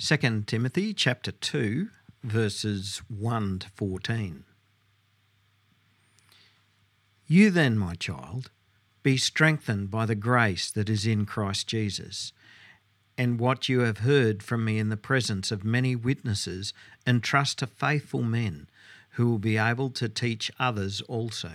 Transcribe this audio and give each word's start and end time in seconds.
2 0.00 0.44
Timothy 0.46 0.94
chapter 0.94 1.32
2 1.32 1.88
verses 2.22 3.02
1 3.08 3.58
to 3.58 3.68
14. 3.70 4.44
You 7.26 7.50
then, 7.50 7.76
my 7.76 7.94
child, 7.96 8.52
be 9.02 9.16
strengthened 9.16 9.90
by 9.90 10.06
the 10.06 10.14
grace 10.14 10.70
that 10.70 10.88
is 10.88 11.04
in 11.04 11.26
Christ 11.26 11.66
Jesus, 11.66 12.32
and 13.16 13.40
what 13.40 13.68
you 13.68 13.80
have 13.80 13.98
heard 13.98 14.40
from 14.40 14.64
me 14.64 14.78
in 14.78 14.88
the 14.88 14.96
presence 14.96 15.50
of 15.50 15.64
many 15.64 15.96
witnesses, 15.96 16.72
entrust 17.04 17.58
to 17.58 17.66
faithful 17.66 18.22
men 18.22 18.68
who 19.14 19.28
will 19.28 19.40
be 19.40 19.56
able 19.56 19.90
to 19.90 20.08
teach 20.08 20.48
others 20.60 21.00
also. 21.08 21.54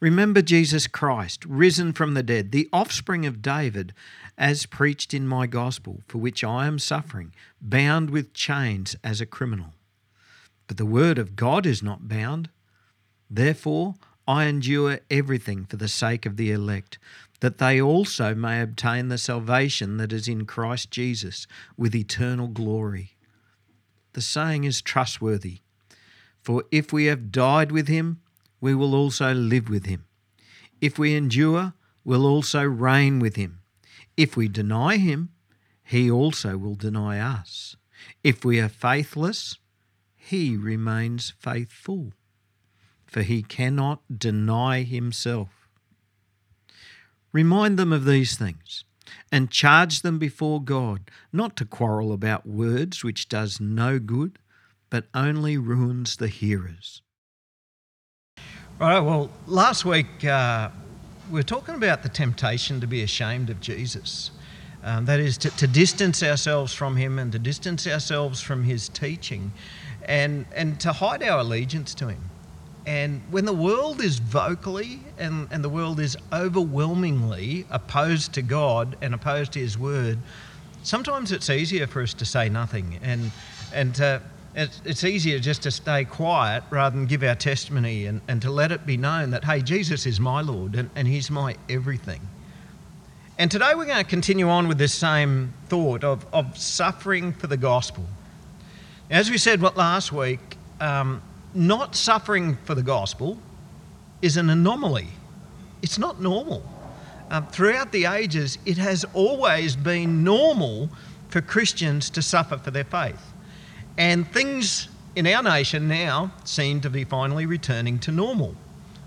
Remember 0.00 0.42
Jesus 0.42 0.86
Christ, 0.86 1.44
risen 1.44 1.92
from 1.92 2.14
the 2.14 2.22
dead, 2.22 2.52
the 2.52 2.68
offspring 2.72 3.26
of 3.26 3.42
David, 3.42 3.94
as 4.36 4.66
preached 4.66 5.14
in 5.14 5.26
my 5.26 5.46
gospel, 5.46 6.00
for 6.08 6.18
which 6.18 6.42
I 6.42 6.66
am 6.66 6.78
suffering, 6.78 7.32
bound 7.60 8.10
with 8.10 8.34
chains 8.34 8.96
as 9.04 9.20
a 9.20 9.26
criminal. 9.26 9.74
But 10.66 10.76
the 10.76 10.86
word 10.86 11.18
of 11.18 11.36
God 11.36 11.66
is 11.66 11.82
not 11.82 12.08
bound. 12.08 12.50
Therefore, 13.30 13.94
I 14.26 14.44
endure 14.44 15.00
everything 15.10 15.66
for 15.66 15.76
the 15.76 15.88
sake 15.88 16.26
of 16.26 16.36
the 16.36 16.50
elect, 16.50 16.98
that 17.40 17.58
they 17.58 17.80
also 17.80 18.34
may 18.34 18.60
obtain 18.62 19.08
the 19.08 19.18
salvation 19.18 19.98
that 19.98 20.12
is 20.12 20.28
in 20.28 20.46
Christ 20.46 20.90
Jesus 20.90 21.46
with 21.76 21.94
eternal 21.94 22.48
glory. 22.48 23.16
The 24.14 24.22
saying 24.22 24.64
is 24.64 24.80
trustworthy. 24.80 25.58
For 26.40 26.64
if 26.70 26.92
we 26.92 27.06
have 27.06 27.32
died 27.32 27.70
with 27.70 27.88
him, 27.88 28.20
we 28.64 28.74
will 28.74 28.94
also 28.94 29.34
live 29.34 29.68
with 29.68 29.84
him. 29.84 30.06
If 30.80 30.98
we 30.98 31.14
endure, 31.14 31.74
we'll 32.02 32.24
also 32.24 32.62
reign 32.62 33.18
with 33.18 33.36
him. 33.36 33.60
If 34.16 34.38
we 34.38 34.48
deny 34.48 34.96
him, 34.96 35.28
he 35.82 36.10
also 36.10 36.56
will 36.56 36.74
deny 36.74 37.18
us. 37.18 37.76
If 38.22 38.42
we 38.42 38.58
are 38.60 38.70
faithless, 38.70 39.58
he 40.16 40.56
remains 40.56 41.34
faithful, 41.38 42.14
for 43.04 43.20
he 43.20 43.42
cannot 43.42 44.00
deny 44.18 44.82
himself. 44.82 45.68
Remind 47.32 47.78
them 47.78 47.92
of 47.92 48.06
these 48.06 48.34
things 48.38 48.84
and 49.30 49.50
charge 49.50 50.00
them 50.00 50.18
before 50.18 50.64
God 50.64 51.10
not 51.34 51.54
to 51.56 51.66
quarrel 51.66 52.14
about 52.14 52.46
words 52.46 53.04
which 53.04 53.28
does 53.28 53.60
no 53.60 53.98
good, 53.98 54.38
but 54.88 55.08
only 55.12 55.58
ruins 55.58 56.16
the 56.16 56.28
hearers. 56.28 57.02
Right. 58.80 58.98
Well, 58.98 59.30
last 59.46 59.84
week 59.84 60.24
uh, 60.24 60.68
we 61.30 61.34
were 61.34 61.44
talking 61.44 61.76
about 61.76 62.02
the 62.02 62.08
temptation 62.08 62.80
to 62.80 62.88
be 62.88 63.04
ashamed 63.04 63.48
of 63.48 63.60
Jesus. 63.60 64.32
Um, 64.82 65.04
that 65.04 65.20
is 65.20 65.38
to, 65.38 65.50
to, 65.58 65.68
distance 65.68 66.24
ourselves 66.24 66.74
from 66.74 66.96
him 66.96 67.20
and 67.20 67.30
to 67.30 67.38
distance 67.38 67.86
ourselves 67.86 68.40
from 68.40 68.64
his 68.64 68.88
teaching 68.88 69.52
and, 70.06 70.44
and 70.56 70.80
to 70.80 70.92
hide 70.92 71.22
our 71.22 71.38
allegiance 71.38 71.94
to 71.94 72.08
him. 72.08 72.30
And 72.84 73.22
when 73.30 73.44
the 73.44 73.54
world 73.54 74.02
is 74.02 74.18
vocally 74.18 74.98
and, 75.18 75.46
and 75.52 75.62
the 75.62 75.68
world 75.68 76.00
is 76.00 76.16
overwhelmingly 76.32 77.66
opposed 77.70 78.34
to 78.34 78.42
God 78.42 78.96
and 79.00 79.14
opposed 79.14 79.52
to 79.52 79.60
his 79.60 79.78
word, 79.78 80.18
sometimes 80.82 81.30
it's 81.30 81.48
easier 81.48 81.86
for 81.86 82.02
us 82.02 82.12
to 82.14 82.24
say 82.24 82.48
nothing 82.48 82.98
and, 83.04 83.30
and 83.72 83.94
to, 83.94 84.20
it's, 84.56 84.80
it's 84.84 85.04
easier 85.04 85.38
just 85.38 85.62
to 85.64 85.70
stay 85.70 86.04
quiet 86.04 86.62
rather 86.70 86.96
than 86.96 87.06
give 87.06 87.22
our 87.22 87.34
testimony 87.34 88.06
and, 88.06 88.20
and 88.28 88.40
to 88.42 88.50
let 88.50 88.70
it 88.70 88.86
be 88.86 88.96
known 88.96 89.30
that, 89.30 89.44
hey, 89.44 89.60
Jesus 89.60 90.06
is 90.06 90.20
my 90.20 90.40
Lord 90.40 90.74
and, 90.76 90.90
and 90.94 91.08
He's 91.08 91.30
my 91.30 91.56
everything. 91.68 92.20
And 93.36 93.50
today 93.50 93.72
we're 93.74 93.86
going 93.86 93.98
to 94.02 94.08
continue 94.08 94.48
on 94.48 94.68
with 94.68 94.78
this 94.78 94.94
same 94.94 95.52
thought 95.66 96.04
of, 96.04 96.24
of 96.32 96.56
suffering 96.56 97.32
for 97.32 97.48
the 97.48 97.56
gospel. 97.56 98.04
As 99.10 99.28
we 99.28 99.38
said 99.38 99.60
last 99.60 100.12
week, 100.12 100.56
um, 100.80 101.20
not 101.52 101.96
suffering 101.96 102.56
for 102.64 102.76
the 102.76 102.82
gospel 102.82 103.38
is 104.22 104.36
an 104.36 104.50
anomaly. 104.50 105.08
It's 105.82 105.98
not 105.98 106.20
normal. 106.20 106.62
Um, 107.30 107.46
throughout 107.48 107.90
the 107.90 108.06
ages, 108.06 108.58
it 108.64 108.78
has 108.78 109.04
always 109.14 109.74
been 109.74 110.22
normal 110.22 110.88
for 111.28 111.40
Christians 111.40 112.10
to 112.10 112.22
suffer 112.22 112.56
for 112.56 112.70
their 112.70 112.84
faith. 112.84 113.33
And 113.96 114.26
things 114.32 114.88
in 115.14 115.26
our 115.26 115.42
nation 115.42 115.88
now 115.88 116.32
seem 116.44 116.80
to 116.80 116.90
be 116.90 117.04
finally 117.04 117.46
returning 117.46 117.98
to 118.00 118.12
normal, 118.12 118.54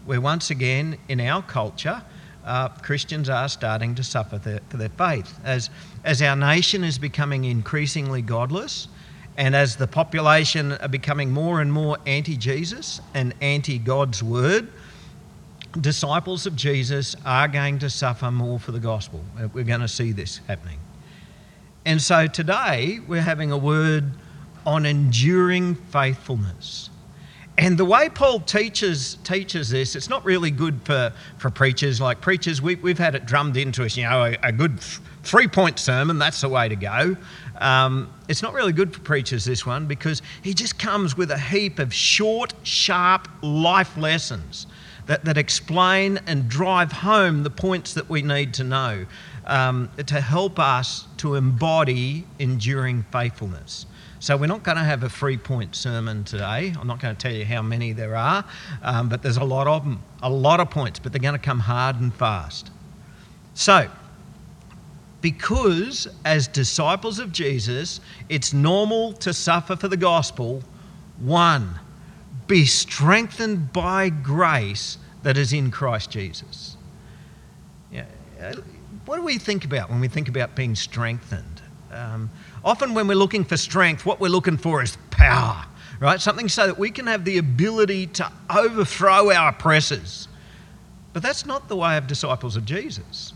where 0.06 0.22
once 0.22 0.50
again 0.50 0.98
in 1.10 1.20
our 1.20 1.42
culture, 1.42 2.02
uh, 2.46 2.70
Christians 2.70 3.28
are 3.28 3.50
starting 3.50 3.94
to 3.96 4.04
suffer 4.04 4.38
their, 4.38 4.62
for 4.70 4.78
their 4.78 4.90
faith. 4.90 5.38
As, 5.44 5.70
as 6.06 6.22
our 6.22 6.36
nation 6.36 6.84
is 6.84 6.98
becoming 6.98 7.44
increasingly 7.44 8.22
godless, 8.22 8.88
and 9.36 9.56
as 9.56 9.76
the 9.76 9.88
population 9.88 10.72
are 10.72 10.88
becoming 10.88 11.32
more 11.32 11.62
and 11.62 11.72
more 11.72 11.98
anti 12.08 12.38
Jesus 12.38 13.02
and 13.14 13.36
anti 13.42 13.78
God's 13.78 14.24
word, 14.24 14.70
disciples 15.80 16.48
of 16.48 16.56
Jesus 16.56 17.16
are 17.26 17.48
going 17.48 17.80
to 17.80 17.90
suffer 17.90 18.32
more 18.32 18.60
for 18.60 18.72
the 18.72 18.80
gospel. 18.80 19.22
We're 19.54 19.64
going 19.64 19.82
to 19.82 19.88
see 19.88 20.12
this 20.12 20.40
happening. 20.48 20.80
And 21.86 22.02
so 22.02 22.28
today 22.28 23.00
we're 23.08 23.22
having 23.22 23.52
a 23.52 23.58
word 23.58 24.12
on 24.68 24.86
enduring 24.86 25.76
faithfulness. 25.76 26.90
And 27.58 27.76
the 27.76 27.86
way 27.86 28.10
Paul 28.10 28.42
teaches 28.42 29.18
teaches 29.24 29.70
this, 29.70 29.96
it's 29.96 30.10
not 30.10 30.24
really 30.26 30.52
good 30.52 30.80
for, 30.84 31.12
for 31.40 31.50
preachers. 31.50 32.00
Like 32.00 32.22
preachers, 32.22 32.62
we, 32.62 32.76
we've 32.76 33.00
had 33.00 33.16
it 33.16 33.26
drummed 33.26 33.58
into 33.58 33.84
us, 33.84 33.98
you 33.98 34.04
know, 34.04 34.26
a, 34.26 34.38
a 34.44 34.52
good 34.52 34.80
three 35.24 35.48
point 35.48 35.80
sermon, 35.80 36.20
that's 36.20 36.42
the 36.42 36.50
way 36.50 36.70
to 36.70 36.76
go. 36.76 37.18
Um, 37.60 38.14
it's 38.28 38.44
not 38.44 38.54
really 38.54 38.74
good 38.74 38.94
for 38.94 39.00
preachers, 39.00 39.46
this 39.46 39.66
one, 39.66 39.88
because 39.88 40.22
he 40.44 40.54
just 40.54 40.78
comes 40.78 41.18
with 41.18 41.32
a 41.32 41.40
heap 41.40 41.80
of 41.80 41.92
short, 41.94 42.54
sharp 42.62 43.28
life 43.42 43.98
lessons 43.98 44.68
that, 45.08 45.26
that 45.26 45.38
explain 45.38 46.20
and 46.28 46.48
drive 46.48 46.92
home 46.92 47.42
the 47.42 47.50
points 47.50 47.94
that 47.94 48.10
we 48.10 48.22
need 48.22 48.54
to 48.56 48.64
know 48.64 49.06
um, 49.46 49.90
to 50.06 50.22
help 50.22 50.60
us 50.60 51.08
to 51.18 51.36
embody 51.36 52.26
enduring 52.38 53.04
faithfulness. 53.12 53.88
So 54.20 54.36
we're 54.36 54.48
not 54.48 54.64
going 54.64 54.78
to 54.78 54.84
have 54.84 55.04
a 55.04 55.10
three 55.10 55.38
point 55.38 55.76
sermon 55.76 56.24
today. 56.24 56.74
I'm 56.80 56.88
not 56.88 57.00
going 57.00 57.16
to 57.16 57.22
tell 57.22 57.36
you 57.36 57.46
how 57.46 57.62
many 57.62 57.94
there 57.94 58.16
are, 58.16 58.44
um, 58.82 59.10
but 59.10 59.22
there's 59.22 59.38
a 59.38 59.44
lot 59.44 59.68
of 59.68 59.84
them, 59.84 60.02
a 60.24 60.30
lot 60.30 60.60
of 60.60 60.70
points, 60.70 60.98
but 61.00 61.12
they're 61.12 61.22
going 61.22 61.34
to 61.34 61.40
come 61.40 61.60
hard 61.60 62.00
and 62.00 62.14
fast. 62.14 62.72
So, 63.54 63.90
because 65.22 66.08
as 66.26 66.48
disciples 66.48 67.20
of 67.20 67.32
Jesus, 67.32 68.00
it's 68.30 68.54
normal 68.54 69.14
to 69.14 69.34
suffer 69.34 69.76
for 69.76 69.88
the 69.88 69.98
gospel, 69.98 70.64
one, 71.20 71.80
be 72.48 72.66
strengthened 72.66 73.72
by 73.74 74.10
grace 74.10 74.98
that 75.24 75.38
is 75.38 75.54
in 75.54 75.70
Christ 75.70 76.10
Jesus. 76.10 76.78
Yeah. 77.92 78.06
What 79.06 79.18
do 79.18 79.24
we 79.24 79.38
think 79.38 79.66
about 79.66 79.90
when 79.90 80.00
we 80.00 80.08
think 80.08 80.28
about 80.28 80.56
being 80.56 80.76
strengthened? 80.76 81.57
Um, 81.92 82.30
Often, 82.68 82.96
when 82.96 83.08
we're 83.08 83.16
looking 83.16 83.46
for 83.46 83.56
strength, 83.56 84.06
what 84.06 84.20
we're 84.20 84.28
looking 84.28 84.58
for 84.58 84.84
is 84.84 84.98
power, 85.10 85.66
right? 86.02 86.20
Something 86.20 86.50
so 86.50 86.68
that 86.68 86.78
we 86.78 86.92
can 86.92 87.08
have 87.08 87.24
the 87.24 87.38
ability 87.38 88.08
to 88.08 88.30
overthrow 88.54 89.32
our 89.32 89.50
oppressors. 89.50 90.28
But 91.14 91.24
that's 91.24 91.46
not 91.46 91.70
the 91.70 91.78
way 91.78 91.96
of 91.96 92.08
disciples 92.08 92.58
of 92.58 92.66
Jesus. 92.66 93.34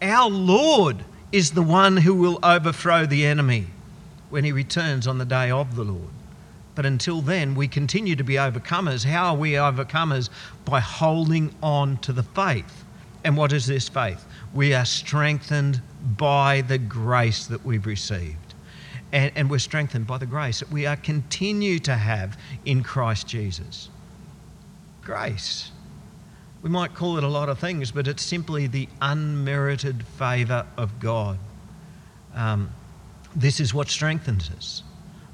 Our 0.00 0.30
Lord 0.30 1.04
is 1.32 1.50
the 1.50 1.62
one 1.62 1.96
who 1.96 2.14
will 2.14 2.38
overthrow 2.44 3.06
the 3.06 3.26
enemy 3.26 3.66
when 4.30 4.44
he 4.44 4.52
returns 4.52 5.08
on 5.08 5.18
the 5.18 5.24
day 5.24 5.50
of 5.50 5.74
the 5.74 5.82
Lord. 5.82 6.10
But 6.76 6.86
until 6.86 7.20
then, 7.20 7.56
we 7.56 7.66
continue 7.66 8.14
to 8.14 8.22
be 8.22 8.34
overcomers. 8.34 9.04
How 9.04 9.30
are 9.30 9.36
we 9.36 9.54
overcomers? 9.54 10.30
By 10.64 10.78
holding 10.78 11.52
on 11.60 11.96
to 11.98 12.12
the 12.12 12.22
faith. 12.22 12.84
And 13.24 13.36
what 13.36 13.52
is 13.52 13.66
this 13.66 13.88
faith? 13.88 14.24
We 14.54 14.74
are 14.74 14.84
strengthened 14.84 15.82
by 16.16 16.62
the 16.62 16.78
grace 16.78 17.46
that 17.46 17.64
we've 17.64 17.86
received. 17.86 18.54
And, 19.12 19.32
and 19.34 19.50
we're 19.50 19.58
strengthened 19.58 20.06
by 20.06 20.18
the 20.18 20.26
grace 20.26 20.60
that 20.60 20.70
we 20.70 20.86
are 20.86 20.96
continue 20.96 21.78
to 21.80 21.94
have 21.94 22.38
in 22.64 22.82
Christ 22.82 23.26
Jesus. 23.26 23.88
Grace. 25.02 25.70
We 26.62 26.70
might 26.70 26.94
call 26.94 27.16
it 27.18 27.24
a 27.24 27.28
lot 27.28 27.48
of 27.48 27.58
things, 27.58 27.90
but 27.90 28.08
it's 28.08 28.22
simply 28.22 28.66
the 28.66 28.88
unmerited 29.00 30.04
favour 30.04 30.66
of 30.76 30.98
God. 30.98 31.38
Um, 32.34 32.70
this 33.34 33.60
is 33.60 33.72
what 33.72 33.88
strengthens 33.88 34.50
us. 34.50 34.82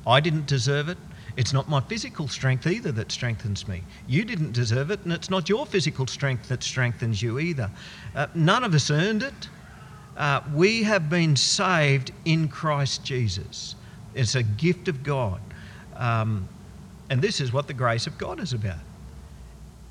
I 0.06 0.20
didn't 0.20 0.46
deserve 0.46 0.88
it. 0.88 0.98
It's 1.36 1.52
not 1.52 1.68
my 1.68 1.80
physical 1.80 2.28
strength 2.28 2.66
either 2.66 2.92
that 2.92 3.10
strengthens 3.10 3.66
me. 3.66 3.82
You 4.06 4.24
didn't 4.24 4.52
deserve 4.52 4.90
it, 4.90 5.00
and 5.04 5.12
it's 5.12 5.30
not 5.30 5.48
your 5.48 5.66
physical 5.66 6.06
strength 6.06 6.48
that 6.48 6.62
strengthens 6.62 7.22
you 7.22 7.38
either. 7.38 7.70
Uh, 8.14 8.28
none 8.34 8.62
of 8.62 8.74
us 8.74 8.90
earned 8.90 9.22
it. 9.22 9.48
Uh, 10.16 10.40
we 10.55 10.82
have 10.84 11.11
been 11.11 11.37
saved 11.37 12.12
in 12.25 12.49
Christ 12.49 13.05
Jesus. 13.05 13.75
It's 14.14 14.34
a 14.34 14.43
gift 14.43 14.88
of 14.88 15.02
God. 15.02 15.40
Um, 15.96 16.49
and 17.11 17.20
this 17.20 17.40
is 17.40 17.52
what 17.52 17.66
the 17.66 17.75
grace 17.75 18.06
of 18.06 18.16
God 18.19 18.40
is 18.40 18.52
about. 18.52 18.78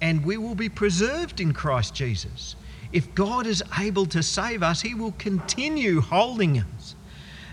And 0.01 0.25
we 0.25 0.37
will 0.37 0.55
be 0.55 0.69
preserved 0.69 1.39
in 1.39 1.53
Christ 1.53 1.93
Jesus. 1.93 2.55
If 2.91 3.13
God 3.15 3.47
is 3.47 3.63
able 3.79 4.05
to 4.07 4.21
save 4.21 4.63
us, 4.63 4.81
He 4.81 4.93
will 4.93 5.13
continue 5.13 6.01
holding 6.01 6.59
us. 6.59 6.95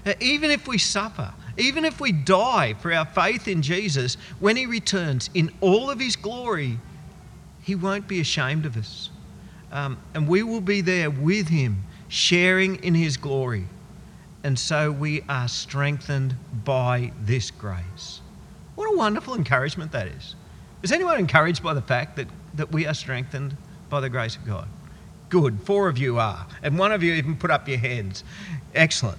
Uh, 0.05 0.14
even 0.20 0.50
if 0.50 0.66
we 0.66 0.78
suffer, 0.78 1.32
even 1.56 1.84
if 1.84 2.00
we 2.00 2.12
die 2.12 2.75
for 2.75 2.93
our 2.93 3.06
faith 3.06 3.49
in 3.49 3.62
Jesus, 3.62 4.16
when 4.38 4.56
He 4.56 4.66
returns 4.66 5.31
in 5.34 5.50
all 5.61 5.90
of 5.90 5.99
His 5.99 6.16
glory, 6.16 6.78
He 7.62 7.75
won't 7.75 8.06
be 8.08 8.20
ashamed 8.20 8.66
of 8.66 8.76
us. 8.76 9.11
Um, 9.73 9.99
and 10.14 10.26
we 10.26 10.43
will 10.43 10.61
be 10.61 10.81
there 10.81 11.11
with 11.11 11.49
Him, 11.49 11.84
sharing 12.10 12.82
in 12.84 12.94
His 12.94 13.16
glory. 13.16 13.64
And 14.44 14.58
so 14.58 14.90
we 14.90 15.22
are 15.28 15.48
strengthened 15.48 16.34
by 16.64 17.12
this 17.22 17.50
grace. 17.50 18.20
What 18.74 18.92
a 18.92 18.96
wonderful 18.96 19.34
encouragement 19.34 19.92
that 19.92 20.08
is. 20.08 20.34
Is 20.82 20.92
anyone 20.92 21.18
encouraged 21.18 21.62
by 21.62 21.72
the 21.72 21.82
fact 21.82 22.16
that, 22.16 22.26
that 22.54 22.72
we 22.72 22.86
are 22.86 22.94
strengthened 22.94 23.56
by 23.88 24.00
the 24.00 24.08
grace 24.08 24.36
of 24.36 24.44
God? 24.46 24.66
Good. 25.28 25.60
Four 25.62 25.88
of 25.88 25.98
you 25.98 26.18
are. 26.18 26.46
And 26.62 26.78
one 26.78 26.90
of 26.90 27.02
you 27.02 27.14
even 27.14 27.36
put 27.36 27.50
up 27.50 27.68
your 27.68 27.78
hands. 27.78 28.24
Excellent. 28.74 29.18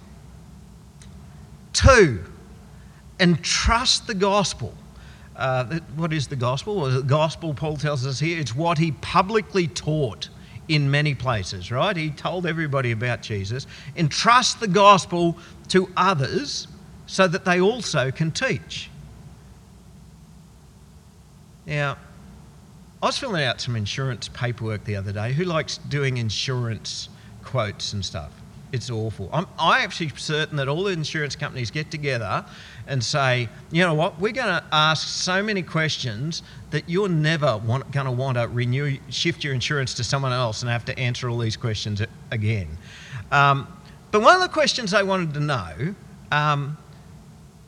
Two, 1.73 2.23
entrust 3.19 4.07
the 4.07 4.13
gospel. 4.13 4.73
Uh, 5.35 5.79
what 5.95 6.11
is 6.11 6.27
the 6.27 6.35
gospel? 6.35 6.81
Well, 6.81 6.91
the 6.91 7.03
gospel, 7.03 7.53
Paul 7.53 7.77
tells 7.77 8.05
us 8.05 8.19
here, 8.19 8.39
it's 8.39 8.55
what 8.55 8.77
he 8.77 8.91
publicly 8.91 9.67
taught 9.67 10.29
in 10.67 10.89
many 10.89 11.15
places, 11.15 11.71
right? 11.71 11.95
He 11.95 12.11
told 12.11 12.45
everybody 12.45 12.91
about 12.91 13.21
Jesus. 13.21 13.67
Entrust 13.95 14.59
the 14.59 14.67
gospel 14.67 15.37
to 15.69 15.89
others 15.97 16.67
so 17.07 17.27
that 17.27 17.45
they 17.45 17.59
also 17.59 18.11
can 18.11 18.31
teach. 18.31 18.89
Now, 21.65 21.97
I 23.01 23.07
was 23.07 23.17
filling 23.17 23.43
out 23.43 23.59
some 23.59 23.75
insurance 23.75 24.29
paperwork 24.29 24.83
the 24.85 24.95
other 24.95 25.11
day. 25.11 25.33
Who 25.33 25.43
likes 25.43 25.77
doing 25.77 26.17
insurance 26.17 27.09
quotes 27.43 27.93
and 27.93 28.05
stuff? 28.05 28.31
It's 28.71 28.89
awful. 28.89 29.29
I'm 29.33 29.47
I 29.59 29.83
actually 29.83 30.09
certain 30.15 30.57
that 30.57 30.67
all 30.67 30.83
the 30.83 30.93
insurance 30.93 31.35
companies 31.35 31.71
get 31.71 31.91
together 31.91 32.45
and 32.91 33.01
say, 33.01 33.47
you 33.71 33.81
know 33.83 33.93
what, 33.93 34.19
we're 34.19 34.33
going 34.33 34.47
to 34.47 34.63
ask 34.73 35.07
so 35.07 35.41
many 35.41 35.61
questions 35.61 36.43
that 36.71 36.89
you're 36.89 37.07
never 37.07 37.57
going 37.57 38.05
to 38.05 38.11
want 38.11 38.38
to 38.38 38.49
renew, 38.49 38.97
shift 39.09 39.45
your 39.45 39.53
insurance 39.53 39.93
to 39.93 40.03
someone 40.03 40.33
else 40.33 40.61
and 40.61 40.69
have 40.69 40.83
to 40.85 40.99
answer 40.99 41.29
all 41.29 41.38
these 41.38 41.55
questions 41.55 42.01
again. 42.31 42.67
Um, 43.31 43.65
but 44.11 44.21
one 44.21 44.35
of 44.35 44.41
the 44.41 44.49
questions 44.49 44.91
they 44.91 45.03
wanted 45.03 45.33
to 45.35 45.39
know 45.39 45.95
um, 46.33 46.77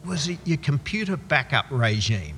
was 0.05 0.29
your 0.45 0.57
computer 0.57 1.15
backup 1.15 1.67
regime. 1.71 2.35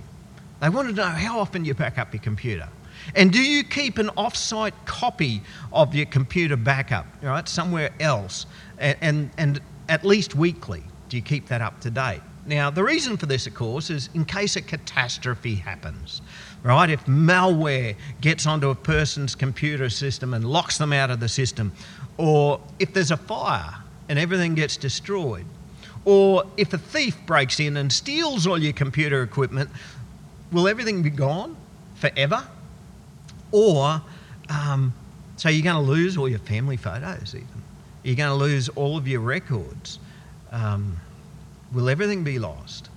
They 0.61 0.69
wanted 0.69 0.95
to 0.95 1.01
know 1.01 1.09
how 1.09 1.39
often 1.39 1.65
you 1.65 1.73
back 1.73 1.97
up 1.97 2.13
your 2.13 2.21
computer. 2.21 2.69
And 3.15 3.33
do 3.33 3.41
you 3.41 3.63
keep 3.63 3.97
an 3.97 4.11
off-site 4.15 4.75
copy 4.85 5.41
of 5.73 5.95
your 5.95 6.05
computer 6.05 6.55
backup, 6.55 7.07
right, 7.23 7.49
somewhere 7.49 7.89
else, 7.99 8.45
and, 8.77 8.97
and, 9.01 9.29
and 9.39 9.61
at 9.89 10.05
least 10.05 10.35
weekly? 10.35 10.83
Do 11.09 11.17
you 11.17 11.23
keep 11.23 11.47
that 11.47 11.63
up 11.63 11.81
to 11.81 11.89
date? 11.89 12.21
Now, 12.45 12.69
the 12.69 12.83
reason 12.83 13.17
for 13.17 13.25
this, 13.25 13.47
of 13.47 13.55
course, 13.55 13.89
is 13.89 14.09
in 14.13 14.23
case 14.23 14.55
a 14.55 14.61
catastrophe 14.61 15.55
happens, 15.55 16.21
right? 16.61 16.89
If 16.89 17.03
malware 17.05 17.95
gets 18.21 18.45
onto 18.45 18.69
a 18.69 18.75
person's 18.75 19.33
computer 19.33 19.89
system 19.89 20.33
and 20.33 20.45
locks 20.45 20.77
them 20.77 20.93
out 20.93 21.09
of 21.09 21.19
the 21.19 21.27
system, 21.27 21.71
or 22.17 22.61
if 22.77 22.93
there's 22.93 23.11
a 23.11 23.17
fire 23.17 23.75
and 24.09 24.19
everything 24.19 24.53
gets 24.53 24.77
destroyed, 24.77 25.45
or 26.05 26.45
if 26.55 26.71
a 26.73 26.77
thief 26.77 27.17
breaks 27.25 27.59
in 27.59 27.77
and 27.77 27.91
steals 27.91 28.45
all 28.45 28.61
your 28.61 28.73
computer 28.73 29.23
equipment, 29.23 29.69
will 30.51 30.67
everything 30.67 31.01
be 31.01 31.09
gone 31.09 31.57
forever? 31.95 32.43
Or, 33.51 34.01
um, 34.49 34.93
so 35.37 35.49
you're 35.49 35.63
going 35.63 35.83
to 35.83 35.91
lose 35.91 36.15
all 36.15 36.29
your 36.29 36.39
family 36.39 36.77
photos, 36.77 37.33
even. 37.33 37.47
You're 38.03 38.15
going 38.15 38.29
to 38.29 38.35
lose 38.35 38.69
all 38.69 38.97
of 38.97 39.07
your 39.07 39.21
records. 39.21 39.97
Um, 40.51 40.97
will 41.75 41.89
everything 41.89 42.23
be 42.23 42.39
lost? 42.39 42.89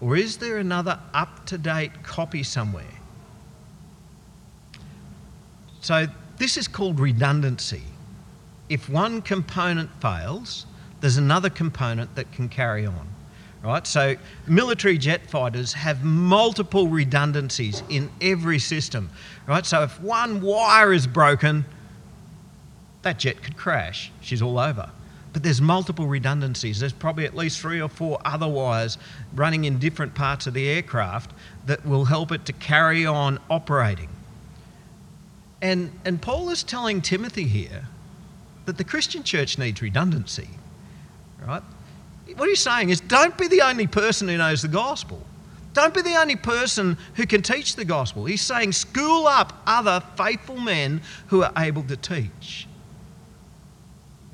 Or 0.00 0.16
is 0.16 0.38
there 0.38 0.56
another 0.56 0.98
up 1.12 1.44
to 1.46 1.58
date 1.58 2.02
copy 2.02 2.42
somewhere? 2.42 2.84
So, 5.82 6.06
this 6.38 6.56
is 6.56 6.66
called 6.66 6.98
redundancy. 6.98 7.82
If 8.68 8.88
one 8.88 9.20
component 9.20 9.90
fails, 10.00 10.64
there's 11.00 11.18
another 11.18 11.50
component 11.50 12.14
that 12.14 12.32
can 12.32 12.48
carry 12.48 12.86
on 12.86 13.12
right? 13.62 13.86
So 13.86 14.16
military 14.46 14.98
jet 14.98 15.28
fighters 15.28 15.72
have 15.72 16.04
multiple 16.04 16.88
redundancies 16.88 17.82
in 17.88 18.10
every 18.20 18.58
system, 18.58 19.10
right? 19.46 19.64
So 19.64 19.84
if 19.84 20.00
one 20.00 20.40
wire 20.40 20.92
is 20.92 21.06
broken, 21.06 21.64
that 23.02 23.18
jet 23.18 23.42
could 23.42 23.56
crash. 23.56 24.10
She's 24.20 24.42
all 24.42 24.58
over. 24.58 24.90
But 25.32 25.42
there's 25.42 25.60
multiple 25.60 26.06
redundancies. 26.06 26.78
There's 26.78 26.92
probably 26.92 27.24
at 27.24 27.34
least 27.34 27.60
three 27.60 27.80
or 27.80 27.88
four 27.88 28.18
other 28.24 28.48
wires 28.48 28.98
running 29.34 29.64
in 29.64 29.78
different 29.78 30.14
parts 30.14 30.46
of 30.46 30.54
the 30.54 30.68
aircraft 30.68 31.32
that 31.66 31.84
will 31.86 32.04
help 32.04 32.32
it 32.32 32.44
to 32.46 32.52
carry 32.52 33.06
on 33.06 33.38
operating. 33.48 34.10
And, 35.62 35.92
and 36.04 36.20
Paul 36.20 36.50
is 36.50 36.62
telling 36.62 37.00
Timothy 37.00 37.44
here 37.44 37.86
that 38.66 38.76
the 38.76 38.84
Christian 38.84 39.22
church 39.22 39.58
needs 39.58 39.80
redundancy, 39.80 40.48
right? 41.46 41.62
what 42.36 42.48
he's 42.48 42.60
saying 42.60 42.90
is 42.90 43.00
don't 43.00 43.36
be 43.36 43.48
the 43.48 43.62
only 43.62 43.86
person 43.86 44.28
who 44.28 44.36
knows 44.36 44.62
the 44.62 44.68
gospel. 44.68 45.20
Don't 45.74 45.94
be 45.94 46.02
the 46.02 46.16
only 46.16 46.36
person 46.36 46.98
who 47.14 47.26
can 47.26 47.42
teach 47.42 47.76
the 47.76 47.84
gospel. 47.84 48.24
He's 48.24 48.42
saying 48.42 48.72
school 48.72 49.26
up 49.26 49.62
other 49.66 50.02
faithful 50.16 50.58
men 50.58 51.00
who 51.28 51.42
are 51.42 51.52
able 51.56 51.82
to 51.84 51.96
teach. 51.96 52.68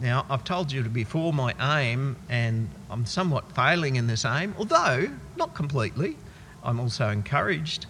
Now, 0.00 0.26
I've 0.30 0.44
told 0.44 0.70
you 0.70 0.84
before 0.84 1.32
my 1.32 1.54
aim, 1.80 2.16
and 2.28 2.68
I'm 2.88 3.04
somewhat 3.04 3.50
failing 3.52 3.96
in 3.96 4.06
this 4.06 4.24
aim, 4.24 4.54
although 4.56 5.10
not 5.36 5.54
completely. 5.54 6.16
I'm 6.62 6.78
also 6.78 7.08
encouraged 7.08 7.86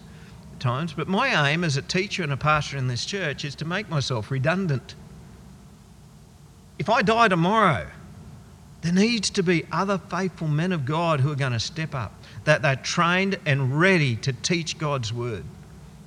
at 0.53 0.61
times, 0.61 0.95
but 0.95 1.07
my 1.07 1.51
aim 1.51 1.65
as 1.65 1.77
a 1.77 1.83
teacher 1.83 2.23
and 2.23 2.33
a 2.33 2.37
pastor 2.37 2.79
in 2.79 2.89
this 2.89 3.05
church 3.05 3.45
is 3.45 3.55
to 3.57 3.67
make 3.67 3.91
myself 3.91 4.31
redundant. 4.31 4.95
If 6.79 6.89
I 6.89 7.03
die 7.03 7.29
tomorrow, 7.29 7.89
there 8.81 8.93
needs 8.93 9.29
to 9.31 9.43
be 9.43 9.67
other 9.71 9.99
faithful 9.99 10.49
men 10.49 10.73
of 10.73 10.87
God 10.87 11.21
who 11.21 11.31
are 11.31 11.37
going 11.37 11.53
to 11.53 11.61
step 11.61 11.95
up, 11.95 12.15
that 12.45 12.63
they're 12.63 12.77
trained 12.77 13.39
and 13.45 13.79
ready 13.79 14.17
to 14.17 14.33
teach 14.33 14.79
God's 14.79 15.13
word. 15.13 15.45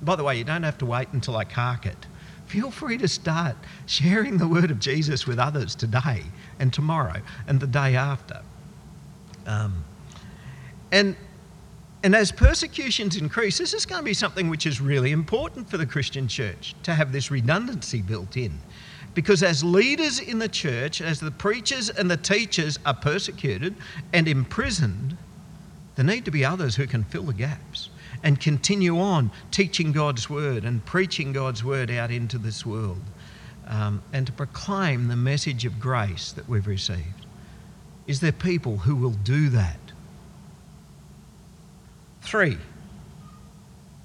By 0.00 0.16
the 0.16 0.24
way, 0.24 0.36
you 0.36 0.42
don't 0.42 0.64
have 0.64 0.78
to 0.78 0.86
wait 0.86 1.08
until 1.12 1.36
I 1.36 1.44
cark 1.44 1.86
it. 1.86 2.06
Feel 2.52 2.70
free 2.70 2.98
to 2.98 3.08
start 3.08 3.56
sharing 3.86 4.36
the 4.36 4.46
word 4.46 4.70
of 4.70 4.78
Jesus 4.78 5.26
with 5.26 5.38
others 5.38 5.74
today 5.74 6.22
and 6.58 6.70
tomorrow 6.70 7.22
and 7.46 7.58
the 7.58 7.66
day 7.66 7.96
after. 7.96 8.42
Um, 9.46 9.82
and, 10.92 11.16
and 12.02 12.14
as 12.14 12.30
persecutions 12.30 13.16
increase, 13.16 13.56
this 13.56 13.72
is 13.72 13.86
going 13.86 14.00
to 14.00 14.04
be 14.04 14.12
something 14.12 14.50
which 14.50 14.66
is 14.66 14.82
really 14.82 15.12
important 15.12 15.70
for 15.70 15.78
the 15.78 15.86
Christian 15.86 16.28
church 16.28 16.74
to 16.82 16.92
have 16.92 17.10
this 17.10 17.30
redundancy 17.30 18.02
built 18.02 18.36
in. 18.36 18.58
Because 19.14 19.42
as 19.42 19.64
leaders 19.64 20.20
in 20.20 20.38
the 20.38 20.46
church, 20.46 21.00
as 21.00 21.20
the 21.20 21.30
preachers 21.30 21.88
and 21.88 22.10
the 22.10 22.18
teachers 22.18 22.78
are 22.84 22.92
persecuted 22.92 23.74
and 24.12 24.28
imprisoned, 24.28 25.16
there 25.96 26.04
need 26.04 26.26
to 26.26 26.30
be 26.30 26.44
others 26.44 26.76
who 26.76 26.86
can 26.86 27.02
fill 27.02 27.22
the 27.22 27.32
gaps 27.32 27.88
and 28.22 28.40
continue 28.40 28.98
on 28.98 29.30
teaching 29.50 29.92
God's 29.92 30.30
word 30.30 30.64
and 30.64 30.84
preaching 30.84 31.32
God's 31.32 31.64
word 31.64 31.90
out 31.90 32.10
into 32.10 32.38
this 32.38 32.64
world 32.64 33.02
um, 33.66 34.02
and 34.12 34.26
to 34.26 34.32
proclaim 34.32 35.08
the 35.08 35.16
message 35.16 35.64
of 35.64 35.80
grace 35.80 36.32
that 36.32 36.48
we've 36.48 36.66
received. 36.66 37.26
Is 38.06 38.20
there 38.20 38.32
people 38.32 38.78
who 38.78 38.96
will 38.96 39.10
do 39.10 39.48
that? 39.50 39.78
Three. 42.22 42.58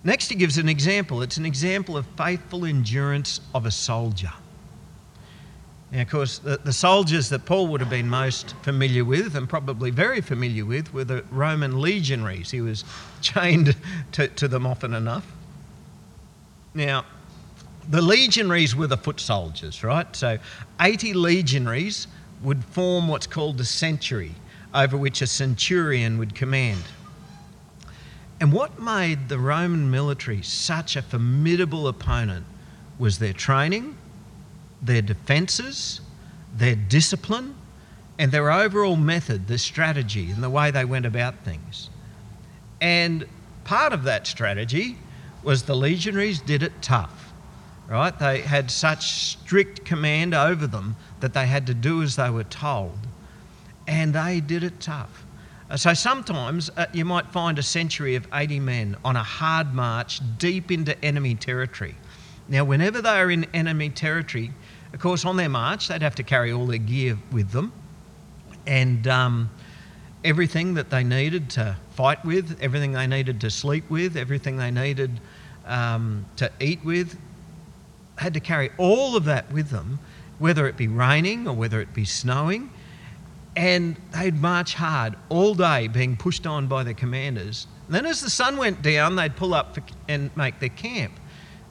Next, 0.04 0.30
he 0.30 0.36
gives 0.36 0.58
an 0.58 0.70
example. 0.70 1.22
It's 1.22 1.38
an 1.38 1.46
example 1.46 1.98
of 1.98 2.06
faithful 2.18 2.66
endurance 2.66 3.42
of 3.54 3.66
a 3.66 3.72
soldier. 3.72 4.32
And 5.92 6.02
of 6.02 6.10
course, 6.10 6.40
the, 6.40 6.58
the, 6.58 6.74
soldiers 6.74 7.30
that 7.30 7.46
Paul 7.46 7.68
would 7.68 7.80
have 7.80 7.90
been 7.90 8.10
most 8.10 8.56
familiar 8.62 9.06
with, 9.06 9.36
and 9.36 9.48
probably 9.48 9.90
very 9.90 10.20
familiar 10.20 10.66
with, 10.66 10.94
were 10.94 11.06
the 11.06 11.24
Roman 11.32 11.80
legionaries. 11.80 12.52
He 12.52 12.60
was 12.60 12.84
chained 13.22 13.76
to, 14.14 14.28
to 14.28 14.48
them 14.48 14.68
often 14.68 14.94
enough. 14.94 15.26
Now, 16.74 17.06
the 17.90 18.02
legionaries 18.02 18.76
were 18.76 18.88
the 18.88 18.98
foot 18.98 19.22
soldiers, 19.22 19.82
right? 19.82 20.14
So 20.14 20.38
80 20.82 21.14
legionaries 21.14 22.08
would 22.44 22.66
form 22.66 23.08
what's 23.08 23.28
called 23.28 23.60
a 23.62 23.66
century, 23.66 24.36
over 24.74 24.98
which 24.98 25.22
a 25.22 25.28
centurion 25.28 26.18
would 26.18 26.36
command. 26.36 26.84
And 28.40 28.52
what 28.52 28.80
made 28.80 29.30
the 29.30 29.40
Roman 29.40 29.90
military 29.90 30.42
such 30.42 30.96
a 30.96 31.02
formidable 31.02 31.88
opponent 31.88 32.46
was 33.00 33.20
their 33.20 33.34
training, 33.34 33.98
their 34.82 35.02
defences, 35.02 36.02
their 36.54 36.76
discipline, 36.76 37.56
and 38.20 38.32
their 38.32 38.52
overall 38.52 38.96
method, 38.96 39.48
their 39.48 39.58
strategy, 39.58 40.32
and 40.32 40.44
the 40.44 40.50
way 40.50 40.72
they 40.72 40.86
went 40.86 41.06
about 41.06 41.36
things. 41.44 41.90
And 42.82 43.26
part 43.64 43.94
of 43.94 44.04
that 44.04 44.28
strategy 44.28 44.98
was 45.44 45.64
the 45.64 45.76
legionaries 45.76 46.42
did 46.42 46.64
it 46.64 46.74
tough, 46.82 47.32
right? 47.88 48.18
They 48.18 48.42
had 48.42 48.72
such 48.72 49.12
strict 49.12 49.86
command 49.86 50.34
over 50.34 50.68
them 50.68 50.96
that 51.20 51.34
they 51.34 51.48
had 51.48 51.68
to 51.68 51.74
do 51.74 52.02
as 52.02 52.16
they 52.16 52.30
were 52.30 52.44
told, 52.44 52.98
and 53.88 54.14
they 54.14 54.40
did 54.40 54.64
it 54.64 54.80
tough. 54.80 55.26
Uh, 55.70 55.76
so 55.76 55.94
sometimes 55.94 56.70
uh, 56.78 56.86
you 56.94 57.04
might 57.04 57.28
find 57.28 57.60
a 57.60 57.64
century 57.64 58.16
of 58.16 58.28
80 58.34 58.60
men 58.62 58.98
on 59.04 59.16
a 59.16 59.24
hard 59.24 59.74
march 59.74 60.22
deep 60.38 60.72
into 60.72 60.98
enemy 61.04 61.36
territory. 61.36 61.96
Now, 62.48 62.64
whenever 62.64 63.02
they 63.02 63.10
are 63.10 63.30
in 63.30 63.46
enemy 63.54 63.90
territory, 63.90 64.52
of 64.98 65.04
course, 65.04 65.26
on 65.26 65.38
their 65.38 65.48
march, 65.48 65.90
they'd 65.90 66.02
have 66.02 66.16
to 66.16 66.24
carry 66.24 66.52
all 66.52 66.66
their 66.66 66.80
gear 66.80 67.20
with 67.32 67.52
them 67.52 67.72
and 68.66 69.08
um, 69.08 69.52
everything 70.24 70.74
that 70.74 70.90
they 70.90 71.04
needed 71.04 71.52
to 71.52 71.78
fight 71.92 72.26
with, 72.26 72.58
everything 72.64 72.94
they 72.94 73.06
needed 73.06 73.40
to 73.42 73.52
sleep 73.52 73.88
with, 73.92 74.18
everything 74.18 74.58
they 74.58 74.72
needed 74.72 75.12
um, 75.68 76.26
to 76.38 76.52
eat 76.60 76.84
with, 76.84 77.16
had 78.16 78.34
to 78.34 78.40
carry 78.40 78.72
all 78.80 79.16
of 79.16 79.26
that 79.26 79.52
with 79.54 79.70
them, 79.70 80.00
whether 80.40 80.66
it 80.66 80.76
be 80.76 80.88
raining 80.88 81.48
or 81.48 81.54
whether 81.54 81.80
it 81.80 81.94
be 81.94 82.04
snowing 82.04 82.72
and 83.56 83.98
they'd 84.14 84.42
march 84.42 84.74
hard 84.74 85.16
all 85.30 85.54
day, 85.54 85.88
being 85.88 86.18
pushed 86.18 86.48
on 86.48 86.66
by 86.66 86.84
the 86.84 86.96
commanders. 86.96 87.68
And 87.86 87.96
then, 87.96 88.08
as 88.08 88.22
the 88.22 88.32
sun 88.32 88.58
went 88.58 88.82
down, 88.82 89.16
they'd 89.16 89.36
pull 89.36 89.54
up 89.54 89.78
and 90.08 90.36
make 90.36 90.60
their 90.60 90.70
camp. 90.70 91.14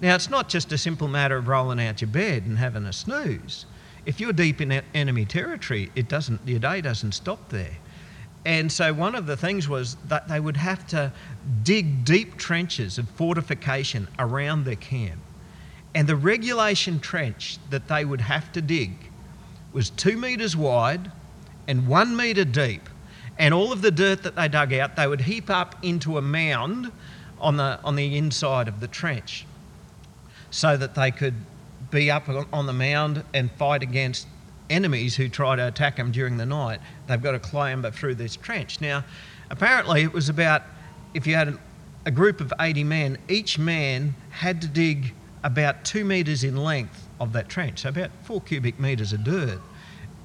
Now, 0.00 0.14
it's 0.14 0.28
not 0.28 0.50
just 0.50 0.72
a 0.72 0.78
simple 0.78 1.08
matter 1.08 1.36
of 1.36 1.48
rolling 1.48 1.80
out 1.80 2.02
your 2.02 2.10
bed 2.10 2.44
and 2.44 2.58
having 2.58 2.84
a 2.84 2.92
snooze. 2.92 3.64
If 4.04 4.20
you're 4.20 4.34
deep 4.34 4.60
in 4.60 4.70
enemy 4.94 5.24
territory, 5.24 5.90
it 5.94 6.08
doesn't, 6.08 6.40
your 6.46 6.58
day 6.58 6.82
doesn't 6.82 7.12
stop 7.12 7.48
there. 7.48 7.78
And 8.44 8.70
so, 8.70 8.92
one 8.92 9.14
of 9.14 9.26
the 9.26 9.36
things 9.36 9.68
was 9.68 9.96
that 10.06 10.28
they 10.28 10.38
would 10.38 10.58
have 10.58 10.86
to 10.88 11.12
dig 11.62 12.04
deep 12.04 12.36
trenches 12.36 12.98
of 12.98 13.08
fortification 13.08 14.06
around 14.18 14.64
their 14.64 14.76
camp. 14.76 15.20
And 15.94 16.06
the 16.06 16.14
regulation 16.14 17.00
trench 17.00 17.58
that 17.70 17.88
they 17.88 18.04
would 18.04 18.20
have 18.20 18.52
to 18.52 18.60
dig 18.60 19.10
was 19.72 19.90
two 19.90 20.18
metres 20.18 20.56
wide 20.56 21.10
and 21.66 21.88
one 21.88 22.14
metre 22.14 22.44
deep. 22.44 22.88
And 23.38 23.52
all 23.52 23.72
of 23.72 23.82
the 23.82 23.90
dirt 23.90 24.22
that 24.22 24.36
they 24.36 24.46
dug 24.46 24.74
out, 24.74 24.94
they 24.94 25.06
would 25.06 25.22
heap 25.22 25.48
up 25.50 25.74
into 25.82 26.18
a 26.18 26.22
mound 26.22 26.92
on 27.40 27.56
the, 27.56 27.80
on 27.82 27.96
the 27.96 28.16
inside 28.16 28.68
of 28.68 28.80
the 28.80 28.88
trench 28.88 29.46
so 30.50 30.76
that 30.76 30.94
they 30.94 31.10
could 31.10 31.34
be 31.90 32.10
up 32.10 32.28
on 32.52 32.66
the 32.66 32.72
mound 32.72 33.24
and 33.34 33.50
fight 33.52 33.82
against 33.82 34.26
enemies 34.68 35.16
who 35.16 35.28
try 35.28 35.56
to 35.56 35.66
attack 35.68 35.96
them 35.96 36.10
during 36.10 36.36
the 36.36 36.46
night. 36.46 36.80
They've 37.06 37.22
got 37.22 37.32
to 37.32 37.38
clamber 37.38 37.90
through 37.90 38.16
this 38.16 38.36
trench. 38.36 38.80
Now, 38.80 39.04
apparently, 39.50 40.02
it 40.02 40.12
was 40.12 40.28
about 40.28 40.62
if 41.14 41.26
you 41.26 41.34
had 41.34 41.58
a 42.04 42.10
group 42.10 42.40
of 42.40 42.52
80 42.60 42.84
men, 42.84 43.18
each 43.28 43.58
man 43.58 44.14
had 44.30 44.60
to 44.62 44.68
dig 44.68 45.14
about 45.42 45.84
two 45.84 46.04
metres 46.04 46.44
in 46.44 46.56
length 46.56 47.08
of 47.20 47.32
that 47.32 47.48
trench, 47.48 47.80
so 47.80 47.88
about 47.88 48.10
four 48.22 48.40
cubic 48.40 48.78
metres 48.78 49.12
of 49.12 49.24
dirt. 49.24 49.60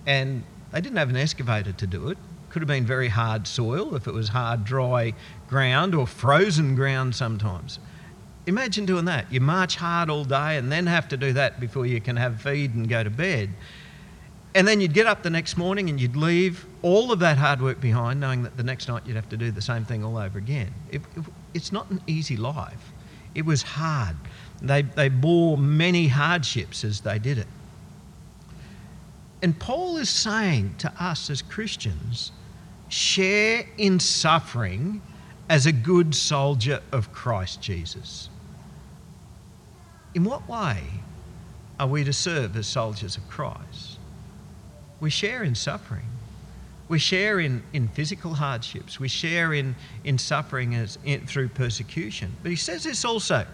And 0.05 0.43
they 0.71 0.81
didn't 0.81 0.97
have 0.97 1.09
an 1.09 1.17
excavator 1.17 1.73
to 1.73 1.87
do 1.87 2.09
it. 2.09 2.17
Could 2.49 2.61
have 2.61 2.67
been 2.67 2.85
very 2.85 3.07
hard 3.07 3.47
soil 3.47 3.95
if 3.95 4.07
it 4.07 4.13
was 4.13 4.29
hard, 4.29 4.65
dry 4.65 5.13
ground 5.47 5.95
or 5.95 6.05
frozen 6.05 6.75
ground 6.75 7.15
sometimes. 7.15 7.79
Imagine 8.47 8.85
doing 8.85 9.05
that. 9.05 9.31
You 9.31 9.39
march 9.39 9.75
hard 9.75 10.09
all 10.09 10.23
day 10.23 10.57
and 10.57 10.71
then 10.71 10.87
have 10.87 11.07
to 11.09 11.17
do 11.17 11.33
that 11.33 11.59
before 11.59 11.85
you 11.85 12.01
can 12.01 12.15
have 12.15 12.41
feed 12.41 12.73
and 12.73 12.89
go 12.89 13.03
to 13.03 13.09
bed. 13.09 13.49
And 14.53 14.67
then 14.67 14.81
you'd 14.81 14.93
get 14.93 15.07
up 15.07 15.23
the 15.23 15.29
next 15.29 15.57
morning 15.57 15.89
and 15.89 16.01
you'd 16.01 16.15
leave 16.15 16.65
all 16.81 17.11
of 17.11 17.19
that 17.19 17.37
hard 17.37 17.61
work 17.61 17.79
behind, 17.79 18.19
knowing 18.19 18.43
that 18.43 18.57
the 18.57 18.63
next 18.63 18.87
night 18.87 19.03
you'd 19.05 19.15
have 19.15 19.29
to 19.29 19.37
do 19.37 19.51
the 19.51 19.61
same 19.61 19.85
thing 19.85 20.03
all 20.03 20.17
over 20.17 20.37
again. 20.37 20.73
It, 20.89 21.01
it, 21.15 21.23
it's 21.53 21.71
not 21.71 21.89
an 21.89 22.01
easy 22.07 22.35
life. 22.35 22.91
It 23.33 23.45
was 23.45 23.61
hard. 23.61 24.17
They, 24.61 24.81
they 24.81 25.09
bore 25.09 25.57
many 25.57 26.07
hardships 26.07 26.83
as 26.83 27.01
they 27.01 27.17
did 27.19 27.37
it. 27.37 27.47
And 29.41 29.57
Paul 29.57 29.97
is 29.97 30.09
saying 30.09 30.75
to 30.79 30.91
us 30.99 31.29
as 31.29 31.41
Christians 31.41 32.31
share 32.89 33.65
in 33.77 33.99
suffering 33.99 35.01
as 35.49 35.65
a 35.65 35.71
good 35.71 36.13
soldier 36.13 36.81
of 36.91 37.11
Christ 37.13 37.61
Jesus. 37.61 38.29
In 40.13 40.23
what 40.23 40.47
way 40.47 40.83
are 41.79 41.87
we 41.87 42.03
to 42.03 42.13
serve 42.13 42.55
as 42.55 42.67
soldiers 42.67 43.17
of 43.17 43.27
Christ? 43.29 43.97
We 44.99 45.09
share 45.09 45.43
in 45.43 45.55
suffering. 45.55 46.05
We 46.87 46.99
share 46.99 47.39
in, 47.39 47.63
in 47.73 47.87
physical 47.87 48.33
hardships. 48.33 48.99
We 48.99 49.07
share 49.07 49.53
in, 49.53 49.75
in 50.03 50.17
suffering 50.17 50.75
as, 50.75 50.97
in, 51.05 51.25
through 51.25 51.49
persecution. 51.49 52.35
But 52.43 52.51
he 52.51 52.57
says 52.57 52.83
this 52.83 53.05
also 53.05 53.45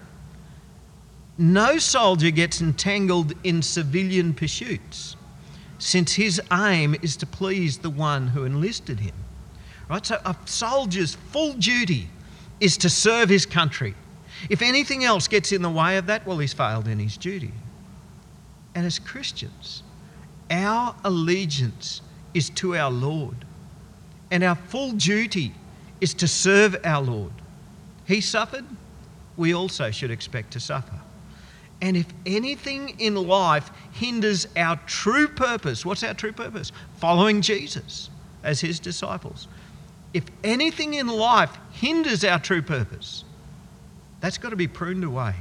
no 1.37 1.77
soldier 1.77 2.31
gets 2.31 2.61
entangled 2.61 3.33
in 3.43 3.61
civilian 3.61 4.33
pursuits 4.33 5.15
since 5.77 6.13
his 6.13 6.41
aim 6.51 6.95
is 7.03 7.15
to 7.17 7.27
please 7.27 7.77
the 7.77 7.89
one 7.89 8.27
who 8.27 8.43
enlisted 8.43 8.99
him. 8.99 9.13
Right? 9.87 10.03
So 10.03 10.19
a 10.25 10.35
soldier's 10.45 11.13
full 11.13 11.53
duty 11.53 12.09
is 12.59 12.77
to 12.77 12.89
serve 12.89 13.29
his 13.29 13.45
country. 13.45 13.93
If 14.49 14.61
anything 14.61 15.03
else 15.03 15.27
gets 15.27 15.51
in 15.51 15.61
the 15.61 15.69
way 15.69 15.97
of 15.97 16.07
that, 16.07 16.25
well, 16.25 16.37
he's 16.37 16.53
failed 16.53 16.87
in 16.87 16.99
his 16.99 17.17
duty. 17.17 17.51
And 18.75 18.85
as 18.85 18.99
Christians, 18.99 19.83
our 20.51 20.95
allegiance 21.03 22.01
is 22.33 22.49
to 22.51 22.75
our 22.75 22.91
Lord, 22.91 23.45
and 24.29 24.43
our 24.43 24.55
full 24.55 24.91
duty 24.91 25.53
is 25.99 26.13
to 26.15 26.27
serve 26.27 26.75
our 26.83 27.01
Lord. 27.01 27.33
He 28.05 28.21
suffered, 28.21 28.65
we 29.35 29.53
also 29.53 29.91
should 29.91 30.11
expect 30.11 30.51
to 30.53 30.59
suffer. 30.59 30.99
And 31.81 31.95
if 31.95 32.07
anything 32.25 32.99
in 32.99 33.15
life 33.15 33.69
hinders 33.91 34.47
our 34.55 34.77
true 34.87 35.27
purpose, 35.27 35.85
what's 35.85 36.03
our 36.03 36.13
true 36.13 36.31
purpose? 36.31 36.71
Following 36.97 37.41
Jesus 37.41 38.09
as 38.43 38.61
his 38.61 38.79
disciples. 38.79 39.47
If 40.13 40.23
anything 40.43 40.95
in 40.95 41.07
life 41.07 41.55
hinders 41.71 42.23
our 42.23 42.39
true 42.39 42.61
purpose, 42.61 43.23
that's 44.19 44.37
got 44.37 44.49
to 44.49 44.55
be 44.55 44.67
pruned 44.67 45.03
away. 45.03 45.35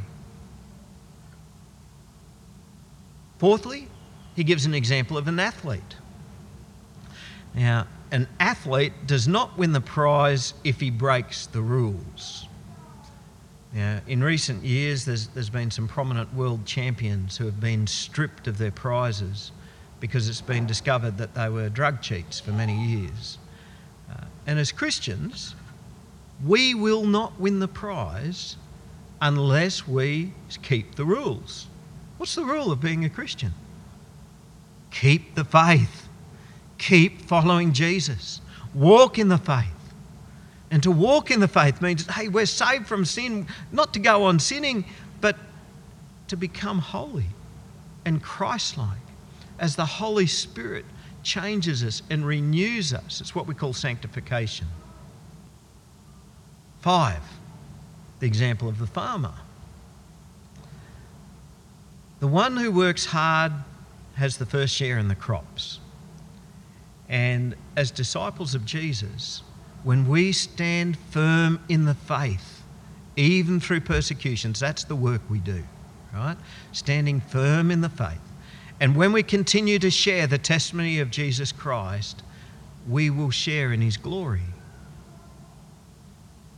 Fourthly, 3.39 3.89
he 4.35 4.45
gives 4.45 4.67
an 4.67 4.75
example 4.75 5.19
of 5.19 5.29
an 5.29 5.39
athlete. 5.39 5.97
Now, 7.55 7.87
an 8.11 8.29
athlete 8.39 8.93
does 9.07 9.27
not 9.27 9.59
win 9.59 9.73
the 9.73 9.81
prize 9.81 10.55
if 10.63 10.81
he 10.81 10.91
breaks 10.91 11.47
the 11.47 11.61
rules. 11.61 12.47
Now, 13.73 14.01
in 14.07 14.23
recent 14.23 14.63
years, 14.63 15.05
there's, 15.05 15.29
there's 15.29 15.51
been 15.51 15.71
some 15.71 15.89
prominent 15.89 16.33
world 16.35 16.65
champions 16.65 17.37
who 17.37 17.45
have 17.47 17.61
been 17.61 17.87
stripped 17.87 18.47
of 18.47 18.59
their 18.59 18.71
prizes 18.71 19.53
because 20.01 20.29
it's 20.29 20.41
been 20.41 20.67
discovered 20.67 21.19
that 21.19 21.35
they 21.35 21.49
were 21.49 21.69
drug 21.69 22.01
cheats 22.01 22.39
for 22.39 22.53
many 22.53 22.75
years. 22.75 23.39
Uh, 24.11 24.25
and 24.47 24.59
as 24.59 24.71
Christians, 24.73 25.55
we 26.45 26.75
will 26.75 27.05
not 27.05 27.39
win 27.41 27.59
the 27.59 27.69
prize 27.69 28.57
unless 29.21 29.87
we 29.87 30.33
keep 30.63 30.95
the 30.95 31.05
rules. 31.05 31.67
What's 32.19 32.35
the 32.35 32.45
rule 32.45 32.73
of 32.73 32.81
being 32.81 33.05
a 33.05 33.11
Christian? 33.11 33.53
Keep 34.91 35.35
the 35.35 35.45
faith, 35.45 36.09
keep 36.79 37.23
following 37.23 37.73
Jesus, 37.73 38.41
walk 38.75 39.19
in 39.19 39.29
the 39.29 39.39
faith. 39.39 39.67
And 40.71 40.83
to 40.83 40.91
walk 40.91 41.31
in 41.31 41.41
the 41.41 41.49
faith 41.49 41.81
means, 41.81 42.07
hey, 42.07 42.29
we're 42.29 42.47
saved 42.47 42.87
from 42.87 43.05
sin, 43.05 43.47
not 43.71 43.93
to 43.95 44.01
go 44.01 44.25
on 44.25 44.39
sinning, 44.39 44.85
but 45.21 45.37
to 46.29 46.37
become 46.37 46.79
holy 46.79 47.27
and 48.05 48.23
Christ 48.23 48.77
like 48.77 48.99
as 49.59 49.77
the 49.77 49.87
Holy 49.87 50.27
Spirit 50.27 50.85
changes 51.23 51.83
us 51.83 52.03
and 52.11 52.27
renews 52.27 52.93
us. 52.93 53.21
It's 53.21 53.35
what 53.35 53.47
we 53.47 53.55
call 53.55 53.73
sanctification. 53.73 54.67
Five, 56.81 57.23
the 58.21 58.27
example 58.27 58.69
of 58.69 58.79
the 58.79 58.87
farmer. 58.87 59.35
The 62.21 62.27
one 62.27 62.57
who 62.57 62.71
works 62.73 63.07
hard 63.07 63.53
has 64.15 64.39
the 64.39 64.47
first 64.47 64.75
share 64.75 64.99
in 64.99 65.09
the 65.09 65.15
crops. 65.15 65.81
And 67.09 67.55
as 67.77 67.91
disciples 67.91 68.55
of 68.55 68.65
Jesus, 68.65 69.43
when 69.85 70.09
we 70.09 70.33
stand 70.33 70.97
firm 71.11 71.61
in 71.69 71.85
the 71.85 71.95
faith, 71.95 72.63
even 73.17 73.61
through 73.61 73.81
persecutions, 73.81 74.59
that's 74.59 74.85
the 74.85 74.97
work 74.97 75.21
we 75.31 75.39
do, 75.39 75.63
right? 76.13 76.37
Standing 76.73 77.21
firm 77.21 77.71
in 77.71 77.83
the 77.83 77.89
faith. 77.89 78.19
And 78.81 78.97
when 78.97 79.13
we 79.13 79.23
continue 79.23 79.79
to 79.79 79.91
share 79.91 80.27
the 80.27 80.39
testimony 80.39 81.01
of 81.01 81.11
Jesus 81.11 81.53
Christ, 81.53 82.23
we 82.89 83.11
will 83.11 83.31
share 83.31 83.73
in 83.73 83.81
his 83.81 83.97
glory. 83.97 84.43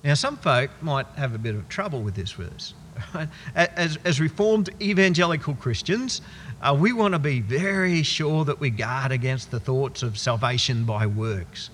Now, 0.04 0.14
some 0.14 0.36
folk 0.36 0.70
might 0.80 1.06
have 1.16 1.34
a 1.34 1.38
bit 1.38 1.54
of 1.54 1.68
trouble 1.68 2.02
with 2.02 2.14
this 2.14 2.32
verse. 2.32 2.74
As, 3.54 3.96
as 4.04 4.20
Reformed 4.20 4.70
evangelical 4.80 5.54
Christians, 5.54 6.20
uh, 6.60 6.76
we 6.78 6.92
want 6.92 7.14
to 7.14 7.20
be 7.20 7.40
very 7.40 8.02
sure 8.02 8.44
that 8.44 8.58
we 8.58 8.70
guard 8.70 9.12
against 9.12 9.52
the 9.52 9.60
thoughts 9.60 10.02
of 10.02 10.18
salvation 10.18 10.84
by 10.84 11.06
works. 11.06 11.70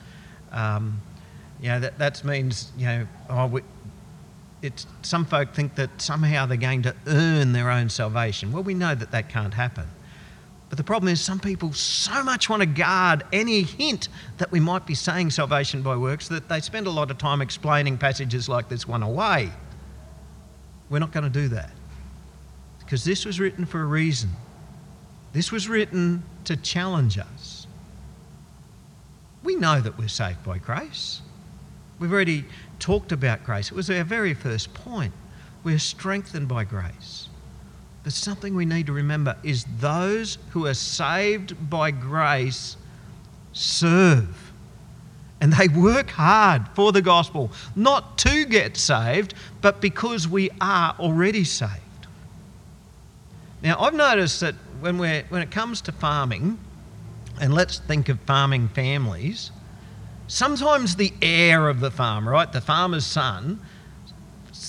Um, 0.53 1.01
you 1.63 1.69
know, 1.69 1.81
that, 1.81 1.99
that 1.99 2.23
means, 2.25 2.73
you 2.77 2.85
know, 2.85 3.07
oh, 3.31 3.47
we, 3.47 3.63
it's, 4.61 4.87
some 5.03 5.25
folk 5.25 5.55
think 5.55 5.75
that 5.77 6.01
somehow 6.01 6.45
they're 6.45 6.59
going 6.59 6.83
to 6.83 6.95
earn 7.07 7.53
their 7.53 7.71
own 7.71 7.89
salvation. 7.89 8.53
Well, 8.53 8.63
we 8.63 8.75
know 8.75 8.95
that 8.95 9.11
that 9.13 9.31
can't 9.31 9.55
happen. 9.55 9.87
But 10.69 10.79
the 10.79 10.85
problem 10.85 11.13
is, 11.13 11.21
some 11.21 11.39
people 11.39 11.73
so 11.73 12.23
much 12.25 12.49
want 12.49 12.61
to 12.61 12.67
guard 12.67 13.25
any 13.33 13.63
hint 13.63 14.09
that 14.39 14.51
we 14.51 14.61
might 14.61 14.87
be 14.87 14.95
saying 14.95 15.31
salvation 15.31 15.83
by 15.83 15.97
works 15.97 16.29
that 16.29 16.49
they 16.49 16.61
spend 16.61 16.87
a 16.87 16.91
lot 16.91 17.11
of 17.11 17.19
time 17.19 17.41
explaining 17.41 17.99
passages 17.99 18.49
like 18.49 18.69
this 18.69 18.89
one 18.89 19.03
away. 19.03 19.51
We're 20.91 20.99
not 20.99 21.13
going 21.13 21.25
to 21.25 21.31
do 21.31 21.49
that. 21.49 21.71
Because 22.81 23.05
this 23.05 23.25
was 23.25 23.41
written 23.41 23.67
for 23.67 23.81
a 23.81 23.87
reason. 23.87 24.31
This 25.33 25.51
was 25.51 25.69
written 25.69 26.23
to 26.45 26.57
challenge 26.57 27.19
us. 27.19 27.67
We 29.43 29.57
know 29.57 29.81
that 29.81 29.99
we're 29.99 30.09
saved 30.09 30.43
by 30.45 30.59
grace. 30.59 31.21
We've 31.99 32.13
already 32.13 32.45
talked 32.79 33.13
about 33.13 33.45
grace. 33.45 33.71
It 33.71 33.75
was 33.75 33.91
our 33.91 34.05
very 34.05 34.35
first 34.35 34.75
point. 34.75 35.13
We're 35.63 35.79
strengthened 35.79 36.49
by 36.49 36.65
grace. 36.65 37.29
But 38.05 38.13
something 38.13 38.55
we 38.55 38.67
need 38.67 38.87
to 38.87 38.93
remember 38.93 39.37
is 39.43 39.65
those 39.79 40.37
who 40.51 40.67
are 40.67 40.75
saved 40.75 41.71
by 41.71 41.91
grace 41.91 42.77
serve. 43.55 44.53
And 45.41 45.53
they 45.55 45.69
work 45.69 46.11
hard 46.11 46.69
for 46.75 46.93
the 46.93 47.03
gospel, 47.03 47.51
not 47.75 48.19
to 48.19 48.45
get 48.45 48.77
saved, 48.77 49.35
but 49.63 49.81
because 49.81 50.29
we 50.29 50.51
are 50.61 50.95
already 51.01 51.45
saved. 51.45 51.81
Now, 53.63 53.81
I've 53.81 53.95
noticed 53.95 54.41
that 54.41 54.55
when, 54.81 54.99
we're, 54.99 55.25
when 55.31 55.41
it 55.41 55.51
comes 55.51 55.81
to 55.83 55.93
farming, 55.93 56.59
and 57.41 57.55
let's 57.55 57.79
think 57.79 58.11
of 58.11 58.21
farming 58.21 58.69
families, 58.69 59.51
sometimes 60.27 60.97
the 60.97 61.13
heir 61.23 61.69
of 61.69 61.81
the 61.81 61.91
farm, 61.91 62.29
right, 62.29 62.53
the 62.53 62.61
farmer's 62.61 63.07
son, 63.07 63.61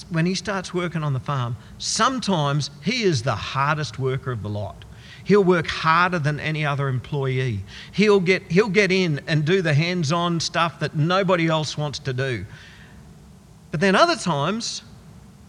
when 0.10 0.26
he 0.26 0.36
starts 0.36 0.74
working 0.74 1.04
on 1.04 1.14
the 1.14 1.20
farm, 1.20 1.56
sometimes 1.78 2.70
he 2.84 3.04
is 3.04 3.24
the 3.24 3.36
hardest 3.36 4.00
worker 4.00 4.32
of 4.32 4.42
the 4.44 4.50
lot. 4.50 4.86
He'll 5.24 5.44
work 5.44 5.68
harder 5.68 6.20
than 6.20 6.40
any 6.40 6.66
other 6.66 6.88
employee. 6.88 7.62
He'll 7.92 8.20
get, 8.20 8.44
he'll 8.52 8.70
get 8.70 8.92
in 8.92 9.22
and 9.28 9.44
do 9.44 9.62
the 9.62 9.74
hands 9.74 10.12
on 10.12 10.40
stuff 10.40 10.80
that 10.80 10.96
nobody 10.96 11.48
else 11.48 11.78
wants 11.78 12.00
to 12.00 12.14
do. 12.14 12.46
But 13.72 13.80
then 13.80 13.96
other 13.96 14.16
times, 14.16 14.84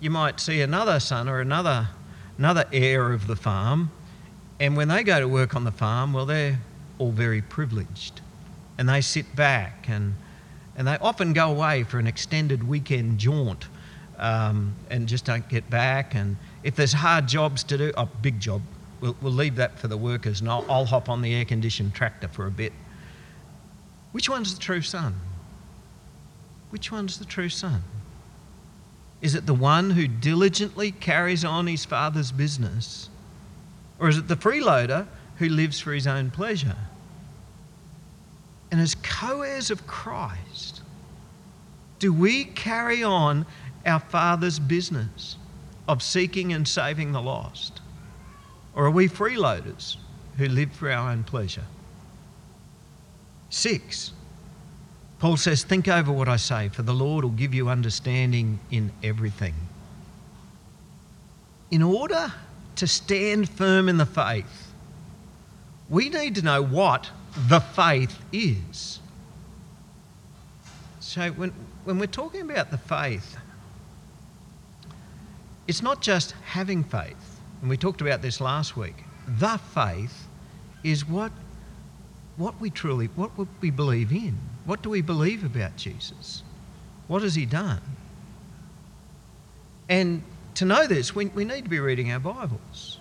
you 0.01 0.11
might 0.11 0.41
see 0.41 0.61
another 0.63 0.99
son 0.99 1.29
or 1.29 1.41
another, 1.41 1.89
another 2.39 2.65
heir 2.73 3.13
of 3.13 3.27
the 3.27 3.37
farm, 3.37 3.91
and 4.59 4.77
when 4.77 4.89
they 4.89 5.03
go 5.03 5.21
to 5.21 5.29
work 5.29 5.55
on 5.55 5.65
the 5.65 5.73
farm, 5.73 6.13
well, 6.13 6.27
they're 6.27 6.59
all 6.99 7.13
very 7.13 7.43
privileged. 7.43 8.23
And 8.79 8.89
they 8.89 9.01
sit 9.01 9.37
back 9.37 9.87
and, 9.89 10.15
and 10.77 10.89
they 10.89 10.97
often 10.99 11.33
go 11.33 11.51
away 11.51 11.83
for 11.83 11.99
an 11.99 12.07
extended 12.07 12.67
weekend 12.67 13.19
jaunt 13.19 13.67
um, 14.19 14.75
and 14.91 15.09
just 15.09 15.25
don't 15.25 15.49
get 15.49 15.69
back. 15.71 16.15
And 16.15 16.37
if 16.63 16.77
there's 16.77 16.93
hard 16.93 17.27
jobs 17.27 17.65
to 17.65 17.79
do, 17.79 17.93
a 17.97 18.07
big 18.07 18.41
job, 18.41 18.63
we'll, 19.01 19.17
we'll 19.21 19.33
leave 19.33 19.57
that 19.57 19.79
for 19.79 19.89
the 19.89 19.97
workers 19.97 20.41
and 20.41 20.51
I'll, 20.51 20.65
I'll 20.69 20.87
hop 20.87 21.09
on 21.09 21.23
the 21.23 21.35
air 21.35 21.45
conditioned 21.45 21.95
tractor 21.95 22.29
for 22.29 22.47
a 22.47 22.51
bit. 22.51 22.73
Which 24.13 24.29
one's 24.29 24.55
the 24.55 24.61
true 24.61 24.83
son? 24.83 25.15
Which 26.71 26.91
one's 26.91 27.19
the 27.19 27.25
true 27.25 27.49
son? 27.49 27.83
Is 29.21 29.35
it 29.35 29.47
the 29.47 29.55
one 29.55 29.91
who 29.91 30.07
diligently 30.07 30.91
carries 30.91 31.45
on 31.45 31.67
his 31.67 31.85
father's 31.85 32.33
business? 32.33 33.09
Or 33.99 34.09
is 34.09 34.19
it 34.19 34.29
the 34.29 34.37
freeloader 34.37 35.07
who 35.39 35.49
lives 35.49 35.81
for 35.81 35.93
his 35.93 36.07
own 36.07 36.31
pleasure? 36.31 36.77
And 38.71 38.81
as 38.81 38.95
co 38.95 39.43
heirs 39.43 39.71
of 39.71 39.87
Christ, 39.87 40.83
do 41.99 42.13
we 42.13 42.45
carry 42.45 43.03
on 43.03 43.47
our 43.87 44.01
Father's 44.01 44.59
business 44.59 45.37
of 45.89 46.03
seeking 46.03 46.53
and 46.53 46.67
saving 46.67 47.13
the 47.13 47.23
lost? 47.23 47.81
Or 48.75 48.87
are 48.87 48.91
we 48.91 49.09
freeloaders 49.09 49.97
who 50.37 50.49
live 50.49 50.73
for 50.73 50.91
our 50.91 51.11
own 51.11 51.25
pleasure? 51.25 51.65
Six, 53.49 54.13
Paul 55.19 55.37
says, 55.37 55.63
Think 55.63 55.89
over 55.89 56.13
what 56.13 56.29
I 56.29 56.37
say, 56.37 56.69
for 56.69 56.83
the 56.83 56.93
Lord 56.93 57.25
will 57.25 57.31
give 57.31 57.55
you 57.55 57.69
understanding 57.69 58.59
in 58.71 58.93
everything. 59.03 59.55
In 61.71 61.83
order 61.83 62.33
to 62.77 62.87
stand 62.87 63.49
firm 63.49 63.89
in 63.89 63.97
the 63.97 64.07
faith, 64.07 64.73
we 65.89 66.09
need 66.09 66.35
to 66.35 66.43
know 66.43 66.63
what 66.63 67.11
the 67.49 67.61
faith 67.61 68.19
is. 68.33 69.01
So, 71.01 71.31
when, 71.31 71.53
when 71.85 71.99
we're 71.99 72.07
talking 72.07 72.43
about 72.43 72.71
the 72.71 72.79
faith, 72.79 73.37
it's 75.67 75.83
not 75.83 76.01
just 76.01 76.33
having 76.45 76.85
faith, 76.85 77.41
and 77.61 77.71
we 77.71 77.77
talked 77.77 78.01
about 78.01 78.23
this 78.23 78.41
last 78.41 78.77
week. 78.77 79.05
The 79.27 79.59
faith 79.59 80.27
is 80.85 81.09
what, 81.09 81.33
what 82.37 82.61
we 82.61 82.71
truly, 82.71 83.07
what 83.17 83.31
we 83.61 83.71
believe 83.71 84.13
in. 84.13 84.39
What 84.65 84.83
do 84.83 84.91
we 84.91 85.01
believe 85.01 85.45
about 85.45 85.77
Jesus? 85.77 86.43
What 87.09 87.23
has 87.23 87.35
he 87.35 87.47
done? 87.47 87.81
And 89.89 90.23
to 90.55 90.65
know 90.65 90.87
this, 90.87 91.15
we, 91.15 91.27
we 91.27 91.45
need 91.45 91.65
to 91.65 91.71
be 91.71 91.81
reading 91.81 92.13
our 92.13 92.19
Bibles. 92.19 92.99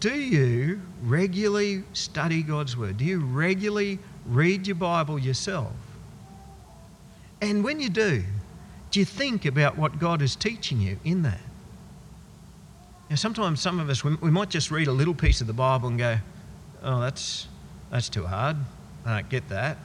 Do 0.00 0.14
you 0.14 0.80
regularly 1.02 1.84
study 1.92 2.42
God's 2.42 2.76
Word? 2.76 2.98
Do 2.98 3.04
you 3.04 3.20
regularly 3.20 3.98
read 4.26 4.66
your 4.66 4.76
Bible 4.76 5.18
yourself? 5.18 5.72
And 7.40 7.62
when 7.62 7.80
you 7.80 7.88
do, 7.88 8.24
do 8.90 9.00
you 9.00 9.06
think 9.06 9.44
about 9.44 9.76
what 9.76 9.98
God 9.98 10.22
is 10.22 10.36
teaching 10.36 10.80
you 10.80 10.98
in 11.04 11.22
that? 11.22 11.40
Now, 13.10 13.16
sometimes 13.16 13.60
some 13.60 13.78
of 13.78 13.88
us, 13.88 14.02
we, 14.02 14.14
we 14.16 14.30
might 14.30 14.48
just 14.50 14.70
read 14.70 14.88
a 14.88 14.92
little 14.92 15.14
piece 15.14 15.40
of 15.40 15.46
the 15.46 15.52
Bible 15.52 15.88
and 15.88 15.98
go, 15.98 16.18
oh, 16.82 17.00
that's, 17.00 17.46
that's 17.90 18.08
too 18.08 18.26
hard. 18.26 18.56
I 19.04 19.16
don't 19.20 19.28
get 19.28 19.48
that. 19.48 19.78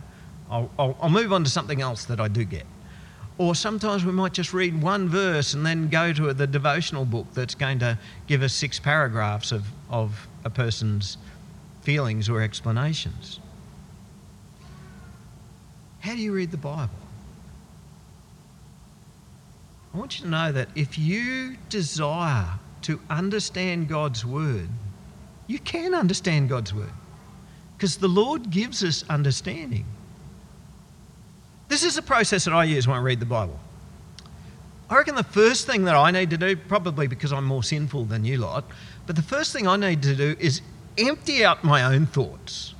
I'll, 0.50 0.72
I'll, 0.80 0.98
I'll 1.02 1.10
move 1.10 1.32
on 1.32 1.44
to 1.44 1.50
something 1.50 1.82
else 1.82 2.06
that 2.06 2.20
I 2.20 2.28
do 2.28 2.44
get. 2.44 2.66
Or 3.38 3.56
sometimes 3.56 4.06
we 4.06 4.12
might 4.12 4.34
just 4.34 4.54
read 4.54 4.82
one 4.82 5.08
verse 5.08 5.54
and 5.54 5.66
then 5.66 5.88
go 5.88 6.14
to 6.14 6.34
the 6.34 6.48
devotional 6.48 7.06
book 7.06 7.28
that's 7.34 7.56
going 7.56 7.80
to 7.80 7.98
give 8.28 8.44
us 8.44 8.54
six 8.54 8.80
paragraphs 8.80 9.52
of, 9.52 9.66
of 9.90 10.28
a 10.44 10.50
person's 10.50 11.18
feelings 11.82 12.30
or 12.30 12.42
explanations. 12.42 13.40
How 16.02 16.14
do 16.14 16.20
you 16.20 16.34
read 16.34 16.52
the 16.52 16.58
Bible? 16.58 16.90
I 19.94 19.98
want 19.98 20.20
you 20.20 20.26
to 20.26 20.32
know 20.32 20.52
that 20.52 20.70
if 20.76 20.98
you 20.98 21.58
desire 21.70 22.48
to 22.84 23.00
understand 23.10 23.90
God's 23.90 24.26
Word, 24.26 24.70
you 25.48 25.60
can 25.60 25.94
understand 25.94 26.50
God's 26.50 26.74
Word 26.74 26.94
because 27.76 27.98
the 27.98 28.08
Lord 28.08 28.50
gives 28.50 28.84
us 28.84 29.04
understanding. 29.10 29.86
This 31.68 31.84
is 31.84 31.98
a 31.98 32.02
process 32.02 32.46
that 32.46 32.54
I 32.54 32.64
use 32.66 32.88
when 32.88 32.98
I 32.98 33.02
read 33.02 33.20
the 33.20 33.26
Bible. 33.26 33.60
I 34.90 34.98
reckon 34.98 35.16
the 35.16 35.24
first 35.24 35.68
thing 35.68 35.86
that 35.86 35.96
I 35.96 36.12
need 36.12 36.30
to 36.32 36.38
do, 36.38 36.56
probably 36.56 37.08
because 37.08 37.32
I'm 37.34 37.46
more 37.46 37.64
sinful 37.64 38.06
than 38.06 38.26
you 38.26 38.38
lot, 38.38 38.66
but 39.08 39.16
the 39.16 39.22
first 39.22 39.54
thing 39.54 39.68
I 39.68 39.78
need 39.78 40.04
to 40.04 40.16
do 40.16 40.36
is 40.40 40.62
empty 40.98 41.44
out 41.44 41.64
my 41.64 41.84
own 41.84 42.06
thoughts. 42.06 42.76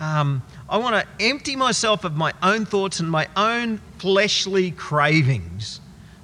Um, 0.00 0.42
I 0.68 0.78
want 0.78 0.96
to 0.96 1.24
empty 1.24 1.56
myself 1.56 2.04
of 2.04 2.16
my 2.16 2.32
own 2.42 2.66
thoughts 2.66 3.00
and 3.00 3.10
my 3.10 3.28
own 3.36 3.80
fleshly 3.98 4.70
cravings 4.72 5.81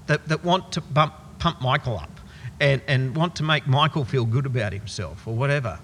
that, 0.08 0.28
that 0.28 0.44
want 0.44 0.72
to 0.72 0.80
bump, 0.80 1.14
pump 1.38 1.62
Michael 1.62 1.98
up 1.98 2.10
and, 2.60 2.82
and 2.88 3.14
want 3.14 3.36
to 3.36 3.42
make 3.42 3.66
Michael 3.66 4.04
feel 4.04 4.24
good 4.24 4.46
about 4.46 4.72
himself 4.72 5.26
or 5.26 5.34
whatever. 5.34 5.78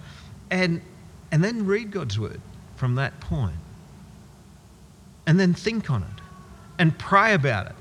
And, 0.50 0.82
and 1.30 1.42
then 1.42 1.66
read 1.66 1.90
God's 1.90 2.18
word 2.18 2.40
from 2.76 2.96
that 2.96 3.20
point. 3.20 3.56
And 5.26 5.38
then 5.40 5.54
think 5.54 5.90
on 5.90 6.02
it 6.02 6.22
and 6.78 6.98
pray 6.98 7.32
about 7.32 7.66
it. 7.66 7.76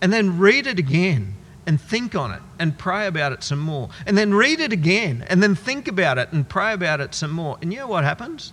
And 0.00 0.12
then 0.12 0.38
read 0.38 0.66
it 0.66 0.78
again 0.78 1.34
and 1.66 1.80
think 1.80 2.14
on 2.14 2.30
it 2.30 2.40
and 2.58 2.78
pray 2.78 3.06
about 3.06 3.32
it 3.32 3.42
some 3.42 3.58
more. 3.58 3.90
And 4.06 4.16
then 4.16 4.32
read 4.32 4.60
it 4.60 4.72
again 4.72 5.26
and 5.28 5.42
then 5.42 5.54
think 5.54 5.88
about 5.88 6.18
it 6.18 6.32
and 6.32 6.48
pray 6.48 6.72
about 6.72 7.00
it 7.00 7.14
some 7.14 7.32
more. 7.32 7.58
And 7.60 7.72
you 7.72 7.80
know 7.80 7.88
what 7.88 8.04
happens? 8.04 8.52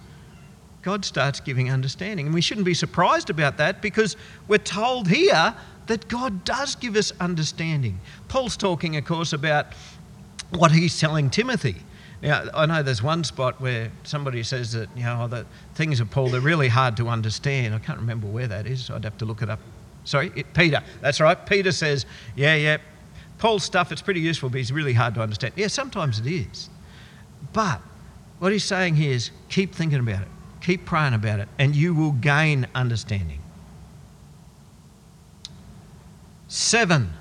God 0.81 1.05
starts 1.05 1.39
giving 1.39 1.71
understanding. 1.71 2.27
And 2.27 2.35
we 2.35 2.41
shouldn't 2.41 2.65
be 2.65 2.73
surprised 2.73 3.29
about 3.29 3.57
that 3.57 3.81
because 3.81 4.17
we're 4.47 4.57
told 4.57 5.07
here 5.07 5.55
that 5.87 6.07
God 6.07 6.45
does 6.45 6.75
give 6.75 6.95
us 6.95 7.11
understanding. 7.19 7.99
Paul's 8.27 8.57
talking, 8.57 8.95
of 8.97 9.05
course, 9.05 9.33
about 9.33 9.67
what 10.51 10.71
he's 10.71 10.99
telling 10.99 11.29
Timothy. 11.29 11.75
Now, 12.21 12.45
I 12.53 12.65
know 12.65 12.83
there's 12.83 13.03
one 13.03 13.23
spot 13.23 13.59
where 13.59 13.91
somebody 14.03 14.43
says 14.43 14.71
that, 14.73 14.89
you 14.95 15.03
know, 15.03 15.27
the 15.27 15.45
things 15.75 15.99
of 15.99 16.09
Paul, 16.09 16.29
they're 16.29 16.39
really 16.39 16.69
hard 16.69 16.95
to 16.97 17.09
understand. 17.09 17.75
I 17.75 17.79
can't 17.79 17.99
remember 17.99 18.27
where 18.27 18.47
that 18.47 18.65
is. 18.65 18.89
I'd 18.89 19.03
have 19.03 19.17
to 19.17 19.25
look 19.25 19.41
it 19.41 19.49
up 19.49 19.59
Sorry, 20.05 20.31
it, 20.35 20.53
Peter. 20.53 20.81
That's 21.01 21.19
right. 21.19 21.45
Peter 21.45 21.71
says, 21.71 22.05
Yeah, 22.35 22.55
yeah. 22.55 22.77
Paul's 23.37 23.63
stuff, 23.63 23.91
it's 23.91 24.01
pretty 24.01 24.21
useful, 24.21 24.49
but 24.49 24.59
it's 24.59 24.71
really 24.71 24.93
hard 24.93 25.15
to 25.15 25.21
understand. 25.21 25.53
Yeah, 25.57 25.67
sometimes 25.67 26.19
it 26.19 26.27
is. 26.27 26.69
But 27.51 27.81
what 28.39 28.51
he's 28.51 28.63
saying 28.63 28.95
here 28.95 29.11
is 29.11 29.31
keep 29.49 29.75
thinking 29.75 29.99
about 29.99 30.21
it, 30.21 30.27
keep 30.61 30.85
praying 30.85 31.13
about 31.13 31.39
it, 31.39 31.49
and 31.59 31.75
you 31.75 31.93
will 31.93 32.13
gain 32.13 32.67
understanding. 32.73 33.39
Seven, 36.53 37.11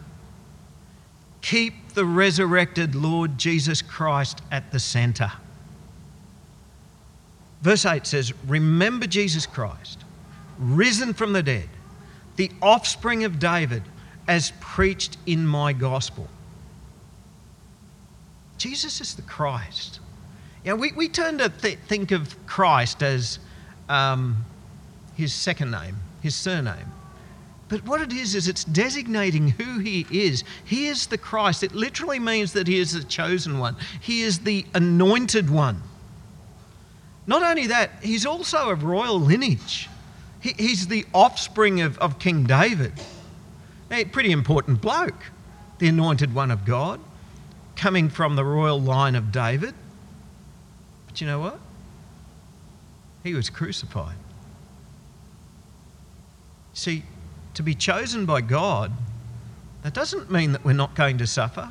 keep 1.40 1.94
the 1.94 2.04
resurrected 2.04 2.94
Lord 2.94 3.38
Jesus 3.38 3.80
Christ 3.80 4.42
at 4.50 4.70
the 4.72 4.78
centre. 4.78 5.32
Verse 7.62 7.86
8 7.86 8.06
says, 8.06 8.34
Remember 8.46 9.06
Jesus 9.06 9.46
Christ, 9.46 10.04
risen 10.58 11.14
from 11.14 11.32
the 11.32 11.42
dead, 11.42 11.70
the 12.36 12.50
offspring 12.60 13.24
of 13.24 13.38
David, 13.38 13.82
as 14.28 14.52
preached 14.60 15.16
in 15.24 15.46
my 15.46 15.72
gospel. 15.72 16.28
Jesus 18.58 19.00
is 19.00 19.14
the 19.14 19.22
Christ. 19.22 20.00
Yeah, 20.62 20.74
we, 20.74 20.92
we 20.92 21.08
tend 21.08 21.38
to 21.38 21.48
th- 21.48 21.78
think 21.88 22.10
of 22.10 22.36
Christ 22.46 23.02
as 23.02 23.38
um, 23.88 24.44
his 25.16 25.32
second 25.32 25.70
name, 25.70 25.96
his 26.20 26.34
surname. 26.34 26.92
But 27.72 27.86
what 27.86 28.02
it 28.02 28.12
is, 28.12 28.34
is 28.34 28.48
it's 28.48 28.64
designating 28.64 29.48
who 29.48 29.78
he 29.78 30.06
is. 30.10 30.44
He 30.62 30.88
is 30.88 31.06
the 31.06 31.16
Christ. 31.16 31.62
It 31.62 31.74
literally 31.74 32.18
means 32.18 32.52
that 32.52 32.68
he 32.68 32.78
is 32.78 32.92
the 32.92 33.02
chosen 33.02 33.58
one, 33.58 33.76
he 33.98 34.20
is 34.20 34.40
the 34.40 34.66
anointed 34.74 35.48
one. 35.48 35.82
Not 37.26 37.42
only 37.42 37.68
that, 37.68 37.92
he's 38.02 38.26
also 38.26 38.68
of 38.68 38.84
royal 38.84 39.18
lineage. 39.18 39.88
He, 40.40 40.52
he's 40.58 40.88
the 40.88 41.06
offspring 41.14 41.80
of, 41.80 41.96
of 41.96 42.18
King 42.18 42.44
David. 42.44 42.92
A 43.90 44.04
pretty 44.04 44.32
important 44.32 44.82
bloke, 44.82 45.30
the 45.78 45.88
anointed 45.88 46.34
one 46.34 46.50
of 46.50 46.66
God, 46.66 47.00
coming 47.74 48.10
from 48.10 48.36
the 48.36 48.44
royal 48.44 48.82
line 48.82 49.14
of 49.14 49.32
David. 49.32 49.72
But 51.06 51.22
you 51.22 51.26
know 51.26 51.40
what? 51.40 51.58
He 53.22 53.32
was 53.32 53.48
crucified. 53.48 54.16
See, 56.74 57.04
to 57.54 57.62
be 57.62 57.74
chosen 57.74 58.26
by 58.26 58.40
God, 58.40 58.92
that 59.82 59.94
doesn't 59.94 60.30
mean 60.30 60.52
that 60.52 60.64
we're 60.64 60.72
not 60.72 60.94
going 60.94 61.18
to 61.18 61.26
suffer, 61.26 61.70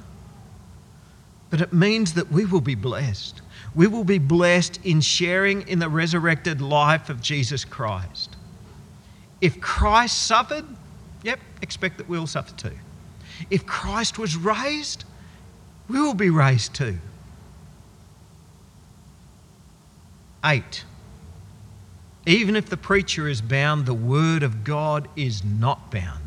but 1.49 1.61
it 1.61 1.73
means 1.73 2.13
that 2.13 2.31
we 2.31 2.45
will 2.45 2.61
be 2.61 2.75
blessed 2.75 3.41
we 3.73 3.87
will 3.87 4.03
be 4.03 4.17
blessed 4.17 4.79
in 4.83 5.01
sharing 5.01 5.67
in 5.67 5.79
the 5.79 5.89
resurrected 5.89 6.61
life 6.61 7.09
of 7.09 7.21
Jesus 7.21 7.63
Christ. 7.63 8.35
If 9.39 9.61
Christ 9.61 10.23
suffered, 10.23 10.65
yep, 11.23 11.39
expect 11.61 11.97
that 11.97 12.09
we'll 12.09 12.27
suffer 12.27 12.55
too. 12.55 12.77
If 13.49 13.65
Christ 13.65 14.19
was 14.19 14.35
raised, 14.35 15.05
we 15.87 15.99
will 15.99 16.13
be 16.13 16.29
raised 16.29 16.75
too. 16.75 16.97
Eight. 20.43 20.83
Even 22.25 22.55
if 22.55 22.69
the 22.69 22.77
preacher 22.77 23.27
is 23.27 23.41
bound, 23.41 23.85
the 23.85 23.93
word 23.93 24.43
of 24.43 24.63
God 24.63 25.07
is 25.15 25.43
not 25.43 25.91
bound. 25.91 26.19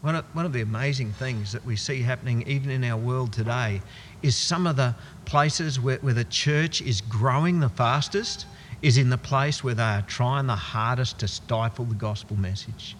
One 0.00 0.14
of, 0.14 0.24
one 0.34 0.44
of 0.44 0.52
the 0.52 0.60
amazing 0.60 1.12
things 1.12 1.52
that 1.52 1.64
we 1.64 1.74
see 1.74 2.02
happening 2.02 2.44
even 2.46 2.70
in 2.70 2.84
our 2.84 2.96
world 2.96 3.32
today 3.32 3.82
is 4.22 4.36
some 4.36 4.66
of 4.66 4.76
the 4.76 4.94
places 5.24 5.80
where, 5.80 5.96
where 5.98 6.14
the 6.14 6.24
church 6.24 6.80
is 6.82 7.00
growing 7.00 7.60
the 7.60 7.68
fastest 7.68 8.46
is 8.80 8.96
in 8.96 9.10
the 9.10 9.18
place 9.18 9.64
where 9.64 9.74
they 9.74 9.82
are 9.82 10.02
trying 10.02 10.46
the 10.46 10.54
hardest 10.54 11.18
to 11.18 11.28
stifle 11.28 11.84
the 11.84 11.96
gospel 11.96 12.36
message. 12.36 12.96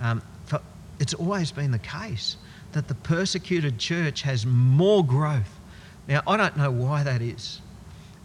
Um, 0.00 0.20
it's 0.98 1.14
always 1.14 1.50
been 1.50 1.70
the 1.70 1.78
case 1.78 2.36
that 2.72 2.88
the 2.88 2.94
persecuted 2.94 3.78
church 3.78 4.22
has 4.22 4.44
more 4.44 5.04
growth. 5.04 5.58
Now, 6.06 6.20
I 6.26 6.36
don't 6.36 6.56
know 6.56 6.70
why 6.70 7.02
that 7.04 7.22
is. 7.22 7.61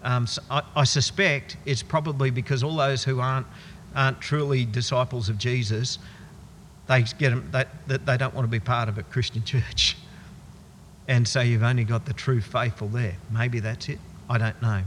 Um, 0.08 0.26
so 0.26 0.42
I, 0.50 0.62
I, 0.76 0.84
suspect 0.86 1.58
it's 1.66 1.84
probably 1.84 2.30
because 2.30 2.64
all 2.64 2.78
those 2.78 3.04
who 3.04 3.20
aren't, 3.20 3.48
aren't 3.94 4.22
truly 4.22 4.64
disciples 4.64 5.28
of 5.28 5.38
Jesus, 5.38 6.00
they, 6.88 7.04
get 7.04 7.32
them, 7.32 7.52
they, 7.52 7.66
they 7.98 8.18
don't 8.18 8.34
want 8.34 8.46
to 8.46 8.52
be 8.52 8.60
part 8.60 8.88
of 8.88 8.98
a 8.98 9.04
Christian 9.04 9.44
church 9.54 9.98
and 11.08 11.28
so 11.28 11.40
you've 11.42 11.64
only 11.64 11.86
got 11.86 12.06
the 12.06 12.14
true 12.14 12.42
faithful 12.42 12.90
there. 12.90 13.16
Maybe 13.32 13.60
that's 13.60 13.88
it. 13.90 14.00
I 14.30 14.38
don't 14.38 14.62
know. 14.62 14.82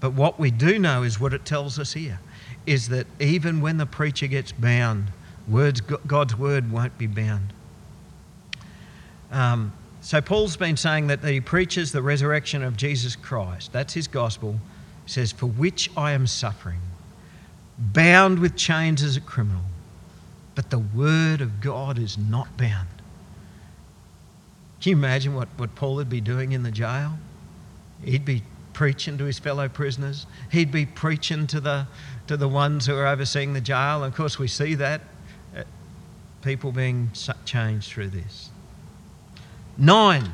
But 0.00 0.12
what 0.12 0.38
we 0.38 0.50
do 0.50 0.78
know 0.78 1.02
is 1.02 1.18
what 1.18 1.34
it 1.34 1.44
tells 1.44 1.78
us 1.78 1.92
here 1.92 2.20
is 2.64 2.88
that 2.90 3.06
even 3.18 3.60
when 3.60 3.76
the 3.76 3.86
preacher 3.86 4.28
gets 4.28 4.52
bound, 4.52 5.06
words, 5.48 5.80
God's 5.80 6.36
word 6.36 6.70
won't 6.70 6.96
be 6.96 7.08
bound. 7.08 7.52
Um, 9.32 9.72
so 10.02 10.20
Paul's 10.20 10.56
been 10.56 10.76
saying 10.76 11.06
that 11.06 11.24
he 11.24 11.40
preaches 11.40 11.92
the 11.92 12.02
resurrection 12.02 12.62
of 12.62 12.76
Jesus 12.76 13.14
Christ. 13.14 13.72
That's 13.72 13.94
his 13.94 14.08
gospel. 14.08 14.58
He 15.04 15.12
says, 15.12 15.30
For 15.30 15.46
which 15.46 15.90
I 15.96 16.10
am 16.10 16.26
suffering, 16.26 16.80
bound 17.78 18.40
with 18.40 18.56
chains 18.56 19.02
as 19.02 19.16
a 19.16 19.20
criminal. 19.20 19.62
But 20.56 20.70
the 20.70 20.80
word 20.80 21.40
of 21.40 21.60
God 21.60 21.98
is 21.98 22.18
not 22.18 22.56
bound. 22.58 22.88
Can 24.80 24.90
you 24.90 24.96
imagine 24.96 25.34
what, 25.34 25.48
what 25.56 25.76
Paul 25.76 25.94
would 25.94 26.10
be 26.10 26.20
doing 26.20 26.50
in 26.50 26.64
the 26.64 26.72
jail? 26.72 27.12
He'd 28.04 28.24
be 28.24 28.42
preaching 28.72 29.16
to 29.18 29.24
his 29.24 29.38
fellow 29.38 29.68
prisoners. 29.68 30.26
He'd 30.50 30.72
be 30.72 30.84
preaching 30.84 31.46
to 31.46 31.60
the, 31.60 31.86
to 32.26 32.36
the 32.36 32.48
ones 32.48 32.86
who 32.86 32.96
are 32.96 33.06
overseeing 33.06 33.52
the 33.52 33.60
jail. 33.60 34.02
And 34.02 34.12
Of 34.12 34.16
course, 34.16 34.36
we 34.36 34.48
see 34.48 34.74
that 34.74 35.02
uh, 35.56 35.62
people 36.42 36.72
being 36.72 37.12
changed 37.44 37.92
through 37.92 38.08
this. 38.08 38.50
Nine, 39.76 40.32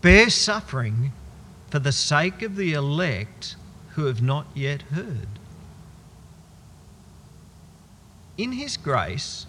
bear 0.00 0.30
suffering 0.30 1.12
for 1.68 1.78
the 1.78 1.92
sake 1.92 2.42
of 2.42 2.56
the 2.56 2.72
elect 2.72 3.56
who 3.90 4.06
have 4.06 4.22
not 4.22 4.46
yet 4.54 4.82
heard. 4.82 5.28
In 8.38 8.52
His 8.52 8.76
grace, 8.76 9.46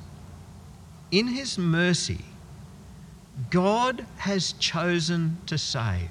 in 1.11 1.27
His 1.27 1.57
mercy, 1.57 2.25
God 3.49 4.05
has 4.17 4.53
chosen 4.53 5.37
to 5.45 5.57
save. 5.57 6.09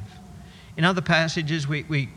In 0.77 0.85
other 0.85 1.01
passages, 1.01 1.67
we, 1.67 1.85
we 1.85 2.11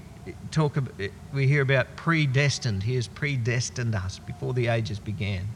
talk 0.52 0.78
about, 0.78 0.93
we 1.34 1.48
hear 1.48 1.62
about 1.62 1.95
predestined. 1.95 2.84
He 2.84 2.95
has 2.95 3.08
predestined 3.08 3.95
us 3.95 4.19
before 4.19 4.54
the 4.54 4.67
ages 4.67 5.00
began. 5.00 5.48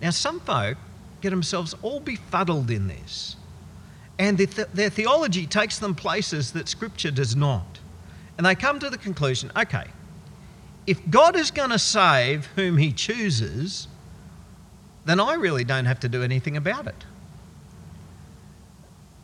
Now, 0.00 0.10
some 0.10 0.40
folk 0.40 0.78
get 1.22 1.30
themselves 1.30 1.74
all 1.82 2.00
befuddled 2.00 2.70
in 2.70 2.88
this, 2.88 3.36
and 4.18 4.36
their, 4.36 4.66
their 4.66 4.90
theology 4.90 5.46
takes 5.46 5.78
them 5.78 5.94
places 5.94 6.52
that 6.52 6.68
Scripture 6.68 7.10
does 7.10 7.34
not. 7.34 7.78
And 8.36 8.46
they 8.46 8.54
come 8.54 8.78
to 8.80 8.90
the 8.90 8.98
conclusion 8.98 9.50
okay, 9.56 9.86
if 10.86 11.00
God 11.08 11.36
is 11.36 11.50
going 11.50 11.70
to 11.70 11.78
save 11.78 12.46
whom 12.56 12.76
He 12.76 12.92
chooses, 12.92 13.88
then 15.04 15.20
I 15.20 15.34
really 15.34 15.64
don't 15.64 15.86
have 15.86 16.00
to 16.00 16.08
do 16.08 16.22
anything 16.22 16.56
about 16.56 16.86
it. 16.86 17.04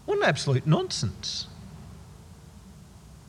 What 0.06 0.18
an 0.18 0.24
absolute 0.24 0.66
nonsense. 0.66 1.46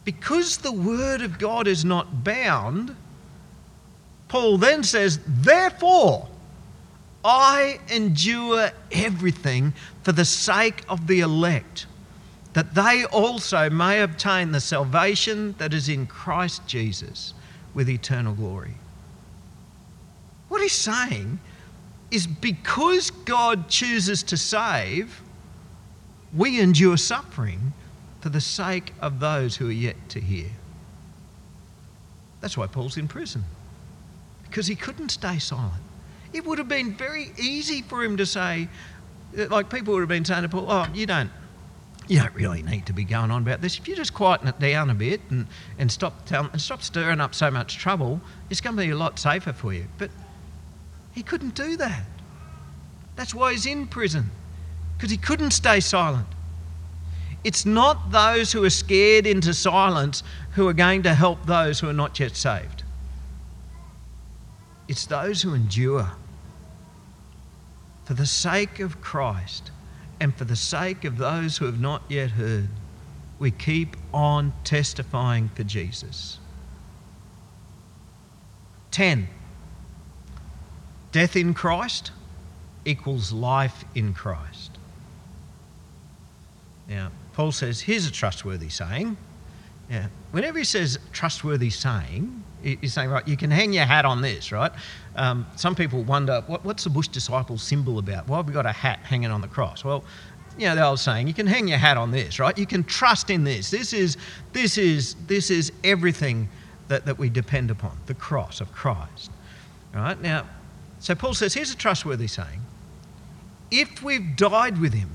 Because 0.05 0.57
the 0.57 0.71
Word 0.71 1.21
of 1.21 1.37
God 1.37 1.67
is 1.67 1.83
not 1.83 2.23
bound, 2.23 2.95
Paul 4.27 4.57
then 4.57 4.83
says, 4.83 5.19
Therefore, 5.27 6.29
I 7.23 7.79
endure 7.89 8.71
everything 8.91 9.73
for 10.03 10.11
the 10.11 10.25
sake 10.25 10.83
of 10.87 11.07
the 11.07 11.19
elect, 11.19 11.85
that 12.53 12.75
they 12.75 13.05
also 13.05 13.69
may 13.69 14.01
obtain 14.01 14.51
the 14.51 14.61
salvation 14.61 15.53
that 15.57 15.73
is 15.73 15.89
in 15.89 16.07
Christ 16.07 16.65
Jesus 16.65 17.33
with 17.73 17.89
eternal 17.89 18.33
glory. 18.33 18.75
What 20.47 20.61
he's 20.61 20.71
saying 20.71 21.39
is 22.09 22.25
because 22.25 23.11
God 23.11 23.69
chooses 23.69 24.23
to 24.23 24.37
save, 24.37 25.21
we 26.33 26.59
endure 26.59 26.97
suffering 26.97 27.73
for 28.21 28.29
the 28.29 28.41
sake 28.41 28.93
of 28.99 29.19
those 29.19 29.57
who 29.57 29.69
are 29.69 29.73
yet 29.73 29.95
to 30.09 30.19
hear. 30.19 30.49
That's 32.41 32.57
why 32.57 32.67
Paul's 32.67 32.97
in 32.97 33.07
prison, 33.07 33.43
because 34.43 34.67
he 34.67 34.75
couldn't 34.75 35.09
stay 35.09 35.37
silent. 35.37 35.83
It 36.33 36.45
would 36.45 36.57
have 36.57 36.67
been 36.67 36.93
very 36.93 37.31
easy 37.37 37.81
for 37.81 38.03
him 38.03 38.17
to 38.17 38.25
say, 38.25 38.69
uh, 39.37 39.47
like 39.47 39.69
people 39.69 39.93
would 39.93 40.01
have 40.01 40.09
been 40.09 40.25
saying 40.25 40.43
to 40.43 40.49
Paul, 40.49 40.65
oh, 40.69 40.87
you 40.93 41.05
don't, 41.05 41.31
you 42.07 42.19
don't 42.19 42.33
really 42.33 42.61
need 42.61 42.85
to 42.87 42.93
be 42.93 43.03
going 43.03 43.31
on 43.31 43.41
about 43.41 43.61
this. 43.61 43.77
If 43.77 43.87
you 43.87 43.95
just 43.95 44.13
quieten 44.13 44.47
it 44.47 44.59
down 44.59 44.89
a 44.89 44.93
bit 44.93 45.21
and, 45.29 45.47
and 45.77 45.91
stop 45.91 46.25
telling, 46.25 46.51
and 46.51 46.61
stop 46.61 46.81
stirring 46.83 47.19
up 47.19 47.33
so 47.33 47.49
much 47.49 47.77
trouble, 47.77 48.21
it's 48.49 48.61
going 48.61 48.75
to 48.75 48.81
be 48.81 48.89
a 48.89 48.95
lot 48.95 49.17
safer 49.19 49.53
for 49.53 49.73
you. 49.73 49.85
But 49.97 50.11
he 51.13 51.23
couldn't 51.23 51.55
do 51.55 51.77
that. 51.77 52.03
That's 53.15 53.35
why 53.35 53.51
he's 53.51 53.65
in 53.65 53.87
prison 53.87 54.31
because 54.95 55.11
he 55.11 55.17
couldn't 55.17 55.51
stay 55.51 55.79
silent. 55.79 56.27
It's 57.43 57.65
not 57.65 58.11
those 58.11 58.51
who 58.51 58.63
are 58.65 58.69
scared 58.69 59.25
into 59.25 59.53
silence 59.53 60.23
who 60.51 60.67
are 60.67 60.73
going 60.73 61.03
to 61.03 61.13
help 61.13 61.45
those 61.45 61.79
who 61.79 61.87
are 61.87 61.93
not 61.93 62.19
yet 62.19 62.35
saved. 62.35 62.78
It's 64.89 65.05
those 65.05 65.43
who 65.43 65.53
endure 65.53 66.09
for 68.05 68.15
the 68.15 68.25
sake 68.25 68.79
of 68.79 68.99
Christ 69.01 69.69
and 70.19 70.35
for 70.35 70.45
the 70.45 70.55
sake 70.55 71.05
of 71.05 71.17
those 71.17 71.57
who 71.57 71.65
have 71.65 71.79
not 71.79 72.01
yet 72.09 72.31
heard. 72.31 72.69
We 73.37 73.51
keep 73.51 73.95
on 74.11 74.51
testifying 74.63 75.49
for 75.49 75.63
Jesus. 75.63 76.39
10. 78.89 79.27
Death 81.11 81.35
in 81.35 81.53
Christ 81.53 82.11
equals 82.83 83.31
life 83.31 83.85
in 83.93 84.15
Christ. 84.15 84.71
Now, 86.87 87.11
Paul 87.33 87.51
says, 87.51 87.81
here's 87.81 88.07
a 88.07 88.11
trustworthy 88.11 88.69
saying. 88.69 89.17
Yeah. 89.89 90.07
Whenever 90.31 90.59
he 90.59 90.63
says 90.63 90.99
trustworthy 91.11 91.69
saying, 91.69 92.43
he's 92.61 92.93
saying, 92.93 93.09
right, 93.09 93.27
you 93.27 93.35
can 93.35 93.49
hang 93.49 93.73
your 93.73 93.85
hat 93.85 94.05
on 94.05 94.21
this, 94.21 94.51
right? 94.51 94.71
Um, 95.15 95.47
some 95.55 95.75
people 95.75 96.03
wonder, 96.03 96.43
what, 96.45 96.63
what's 96.63 96.83
the 96.83 96.89
Bush 96.89 97.07
disciples 97.07 97.63
symbol 97.63 97.97
about? 97.97 98.27
Why 98.27 98.37
have 98.37 98.47
we 98.47 98.53
got 98.53 98.65
a 98.67 98.71
hat 98.71 98.99
hanging 98.99 99.31
on 99.31 99.41
the 99.41 99.47
cross? 99.47 99.83
Well, 99.83 100.03
you 100.57 100.67
know, 100.67 100.75
the 100.75 100.85
old 100.85 100.99
saying, 100.99 101.27
you 101.27 101.33
can 101.33 101.47
hang 101.47 101.67
your 101.67 101.77
hat 101.77 101.97
on 101.97 102.11
this, 102.11 102.37
right? 102.37 102.55
You 102.57 102.65
can 102.65 102.83
trust 102.83 103.29
in 103.29 103.43
this. 103.43 103.71
This 103.71 103.93
is, 103.93 104.17
this 104.53 104.77
is, 104.77 105.15
this 105.27 105.49
is 105.49 105.71
everything 105.83 106.49
that, 106.89 107.05
that 107.05 107.17
we 107.17 107.29
depend 107.29 107.71
upon, 107.71 107.97
the 108.05 108.13
cross 108.13 108.61
of 108.61 108.71
Christ. 108.73 109.31
Right? 109.93 110.21
Now, 110.21 110.45
so 110.99 111.15
Paul 111.15 111.33
says, 111.33 111.53
here's 111.53 111.71
a 111.71 111.77
trustworthy 111.77 112.27
saying. 112.27 112.61
If 113.71 114.03
we've 114.03 114.35
died 114.35 114.79
with 114.79 114.93
him, 114.93 115.09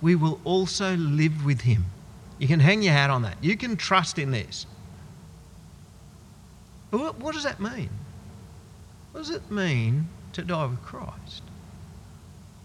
we 0.00 0.14
will 0.14 0.40
also 0.44 0.96
live 0.96 1.44
with 1.44 1.62
him. 1.62 1.86
You 2.38 2.46
can 2.48 2.60
hang 2.60 2.82
your 2.82 2.92
hat 2.92 3.10
on 3.10 3.22
that. 3.22 3.36
You 3.42 3.56
can 3.56 3.76
trust 3.76 4.18
in 4.18 4.30
this. 4.30 4.66
But 6.90 7.18
what 7.20 7.34
does 7.34 7.44
that 7.44 7.60
mean? 7.60 7.90
What 9.12 9.20
does 9.20 9.30
it 9.30 9.50
mean 9.50 10.08
to 10.32 10.42
die 10.42 10.66
with 10.66 10.82
Christ? 10.82 11.42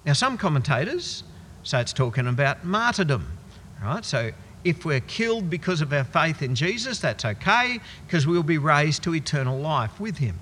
Now, 0.05 0.13
some 0.13 0.37
commentators 0.37 1.23
say 1.63 1.81
it's 1.81 1.93
talking 1.93 2.27
about 2.27 2.65
martyrdom, 2.65 3.37
right? 3.81 4.03
So 4.03 4.31
if 4.63 4.85
we're 4.85 4.99
killed 5.01 5.49
because 5.49 5.81
of 5.81 5.91
our 5.91 6.03
faith 6.03 6.41
in 6.41 6.55
Jesus, 6.55 6.99
that's 6.99 7.25
okay, 7.25 7.79
because 8.05 8.27
we'll 8.27 8.43
be 8.43 8.57
raised 8.57 9.03
to 9.03 9.15
eternal 9.15 9.59
life 9.59 9.99
with 9.99 10.17
him. 10.17 10.39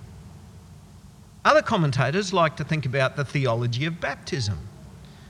Other 1.44 1.62
commentators 1.62 2.34
like 2.34 2.56
to 2.58 2.64
think 2.64 2.86
about 2.86 3.16
the 3.16 3.26
theology 3.26 3.86
of 3.86 4.00
baptism. 4.00 4.60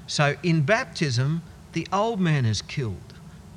So 0.07 0.35
in 0.43 0.63
baptism, 0.63 1.41
the 1.71 1.87
old 1.93 2.19
man 2.19 2.45
is 2.45 2.61
killed, 2.61 3.10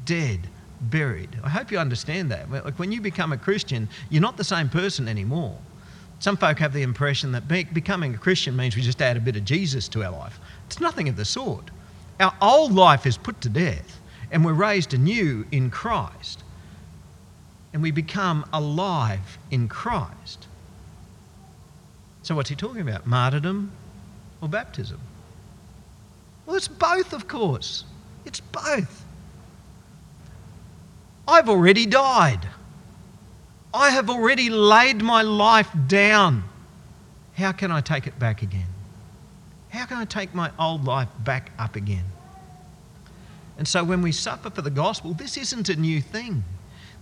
dead, 0.04 0.40
buried. 0.80 1.30
I 1.42 1.48
hope 1.48 1.70
you 1.70 1.78
understand 1.78 2.30
that. 2.30 2.50
Like 2.50 2.78
when 2.78 2.92
you 2.92 3.00
become 3.00 3.32
a 3.32 3.38
Christian, 3.38 3.88
you're 4.10 4.22
not 4.22 4.36
the 4.36 4.44
same 4.44 4.68
person 4.68 5.08
anymore. 5.08 5.58
Some 6.20 6.36
folk 6.36 6.58
have 6.58 6.72
the 6.72 6.82
impression 6.82 7.32
that 7.32 7.48
becoming 7.48 8.14
a 8.14 8.18
Christian 8.18 8.56
means 8.56 8.76
we 8.76 8.82
just 8.82 9.02
add 9.02 9.16
a 9.16 9.20
bit 9.20 9.36
of 9.36 9.44
Jesus 9.44 9.88
to 9.88 10.04
our 10.04 10.12
life. 10.12 10.38
It's 10.66 10.80
nothing 10.80 11.08
of 11.08 11.16
the 11.16 11.24
sort. 11.24 11.70
Our 12.20 12.34
old 12.40 12.72
life 12.72 13.06
is 13.06 13.16
put 13.16 13.40
to 13.42 13.48
death 13.48 14.00
and 14.30 14.44
we're 14.44 14.52
raised 14.52 14.94
anew 14.94 15.46
in 15.52 15.70
Christ. 15.70 16.42
And 17.72 17.82
we 17.82 17.90
become 17.90 18.44
alive 18.52 19.38
in 19.50 19.68
Christ. 19.68 20.46
So, 22.22 22.34
what's 22.34 22.48
he 22.48 22.56
talking 22.56 22.80
about? 22.80 23.06
Martyrdom 23.06 23.70
or 24.40 24.48
baptism? 24.48 25.00
Well, 26.46 26.56
it's 26.56 26.68
both, 26.68 27.12
of 27.12 27.28
course. 27.28 27.84
It's 28.24 28.40
both. 28.40 29.03
I've 31.26 31.48
already 31.48 31.86
died. 31.86 32.46
I 33.72 33.90
have 33.90 34.08
already 34.10 34.50
laid 34.50 35.02
my 35.02 35.22
life 35.22 35.68
down. 35.86 36.44
How 37.34 37.52
can 37.52 37.72
I 37.72 37.80
take 37.80 38.06
it 38.06 38.18
back 38.18 38.42
again? 38.42 38.66
How 39.70 39.86
can 39.86 39.96
I 39.96 40.04
take 40.04 40.34
my 40.34 40.50
old 40.58 40.84
life 40.84 41.08
back 41.24 41.50
up 41.58 41.74
again? 41.74 42.04
And 43.58 43.66
so 43.66 43.82
when 43.82 44.02
we 44.02 44.12
suffer 44.12 44.50
for 44.50 44.62
the 44.62 44.70
gospel, 44.70 45.14
this 45.14 45.36
isn't 45.36 45.68
a 45.68 45.76
new 45.76 46.00
thing. 46.00 46.44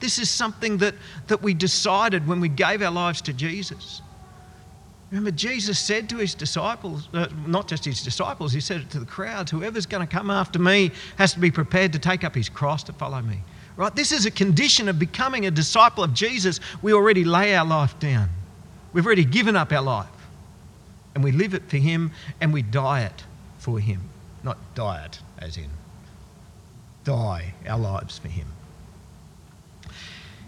This 0.01 0.19
is 0.19 0.31
something 0.31 0.79
that, 0.79 0.95
that 1.29 1.43
we 1.43 1.55
decided 1.55 2.27
when 2.27 2.41
we 2.41 2.49
gave 2.49 2.83
our 2.83 2.91
lives 2.91 3.21
to 3.23 3.33
Jesus. 3.33 4.03
Remember, 5.11 5.31
Jesus 5.31 5.79
said 5.79 6.09
to 6.09 6.17
his 6.17 6.35
disciples, 6.35 7.09
uh, 7.13 7.29
not 7.47 7.69
just 7.69 7.85
his 7.85 8.03
disciples, 8.03 8.53
he 8.53 8.61
said 8.61 8.81
it 8.81 8.91
to 8.91 8.99
the 8.99 9.07
crowds 9.07 9.51
whoever's 9.51 9.85
going 9.85 10.07
to 10.07 10.11
come 10.11 10.31
after 10.31 10.59
me 10.59 10.91
has 11.19 11.35
to 11.35 11.39
be 11.39 11.51
prepared 11.51 11.93
to 11.93 11.99
take 11.99 12.25
up 12.25 12.35
his 12.35 12.49
cross 12.49 12.83
to 12.85 12.95
follow 12.95 13.21
me. 13.21 13.39
Right? 13.77 13.95
This 13.95 14.13
is 14.13 14.27
a 14.27 14.31
condition 14.31 14.89
of 14.89 14.99
becoming 14.99 15.47
a 15.47 15.51
disciple 15.51 16.05
of 16.05 16.13
Jesus. 16.13 16.61
We 16.83 16.93
already 16.93 17.25
lay 17.25 17.55
our 17.55 17.67
life 17.67 17.99
down, 17.99 18.29
we've 18.93 19.07
already 19.07 19.25
given 19.25 19.57
up 19.57 19.73
our 19.73 19.83
life. 19.83 20.09
And 21.15 21.23
we 21.23 21.31
live 21.31 21.53
it 21.53 21.69
for 21.69 21.77
him 21.77 22.11
and 22.41 22.55
we 22.55 22.63
die 22.63 23.03
it 23.03 23.25
for 23.59 23.79
him. 23.79 24.01
Not 24.43 24.57
diet, 24.75 25.19
as 25.39 25.59
in 25.59 25.69
die 27.05 27.55
our 27.69 27.79
lives 27.79 28.19
for 28.19 28.29
him. 28.29 28.47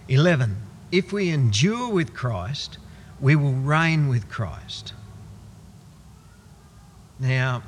11. 0.08 0.56
If 0.92 1.12
we 1.12 1.30
endure 1.30 1.90
with 1.90 2.14
Christ, 2.14 2.78
we 3.20 3.36
will 3.36 3.52
reign 3.52 4.08
with 4.08 4.28
Christ. 4.28 4.92
Now, 7.18 7.62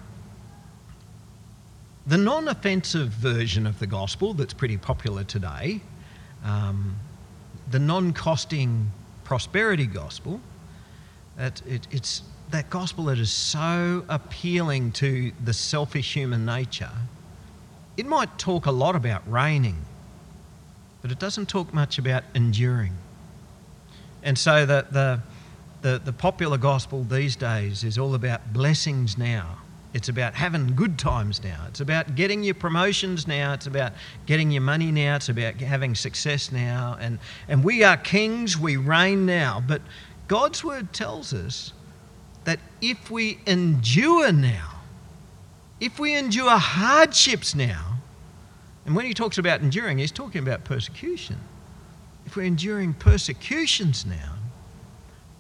the 2.06 2.18
non 2.18 2.48
offensive 2.48 3.08
version 3.08 3.66
of 3.66 3.78
the 3.78 3.86
gospel 3.86 4.34
that's 4.34 4.54
pretty 4.54 4.76
popular 4.76 5.24
today, 5.24 5.80
um, 6.44 6.96
the 7.70 7.78
non 7.78 8.12
costing 8.12 8.90
prosperity 9.24 9.86
gospel, 9.86 10.40
it, 11.38 11.62
it, 11.66 11.86
it's 11.90 12.22
that 12.50 12.70
gospel 12.70 13.06
that 13.06 13.18
is 13.18 13.32
so 13.32 14.04
appealing 14.08 14.92
to 14.92 15.32
the 15.44 15.52
selfish 15.52 16.14
human 16.14 16.46
nature 16.46 16.92
it 17.96 18.06
might 18.06 18.38
talk 18.38 18.66
a 18.66 18.70
lot 18.70 18.94
about 18.94 19.22
reigning, 19.30 19.84
but 21.02 21.10
it 21.10 21.18
doesn't 21.18 21.48
talk 21.48 21.72
much 21.72 21.98
about 21.98 22.24
enduring. 22.34 22.92
And 24.22 24.36
so 24.36 24.66
the, 24.66 24.86
the, 24.90 25.20
the, 25.82 25.98
the 26.04 26.12
popular 26.12 26.58
gospel 26.58 27.04
these 27.04 27.36
days 27.36 27.84
is 27.84 27.96
all 27.96 28.14
about 28.14 28.52
blessings 28.52 29.16
now. 29.16 29.58
It's 29.96 30.10
about 30.10 30.34
having 30.34 30.74
good 30.74 30.98
times 30.98 31.42
now. 31.42 31.64
It's 31.68 31.80
about 31.80 32.16
getting 32.16 32.42
your 32.42 32.54
promotions 32.54 33.26
now. 33.26 33.54
It's 33.54 33.66
about 33.66 33.94
getting 34.26 34.50
your 34.50 34.60
money 34.60 34.92
now. 34.92 35.16
It's 35.16 35.30
about 35.30 35.54
having 35.54 35.94
success 35.94 36.52
now. 36.52 36.98
And, 37.00 37.18
and 37.48 37.64
we 37.64 37.82
are 37.82 37.96
kings, 37.96 38.58
we 38.58 38.76
reign 38.76 39.24
now. 39.24 39.64
But 39.66 39.80
God's 40.28 40.62
word 40.62 40.92
tells 40.92 41.32
us 41.32 41.72
that 42.44 42.60
if 42.82 43.10
we 43.10 43.38
endure 43.46 44.30
now, 44.32 44.80
if 45.80 45.98
we 45.98 46.14
endure 46.14 46.58
hardships 46.58 47.54
now, 47.54 47.96
and 48.84 48.94
when 48.94 49.06
he 49.06 49.14
talks 49.14 49.38
about 49.38 49.62
enduring, 49.62 49.96
he's 49.96 50.12
talking 50.12 50.42
about 50.42 50.62
persecution. 50.62 51.38
If 52.26 52.36
we're 52.36 52.42
enduring 52.42 52.92
persecutions 52.92 54.04
now, 54.04 54.34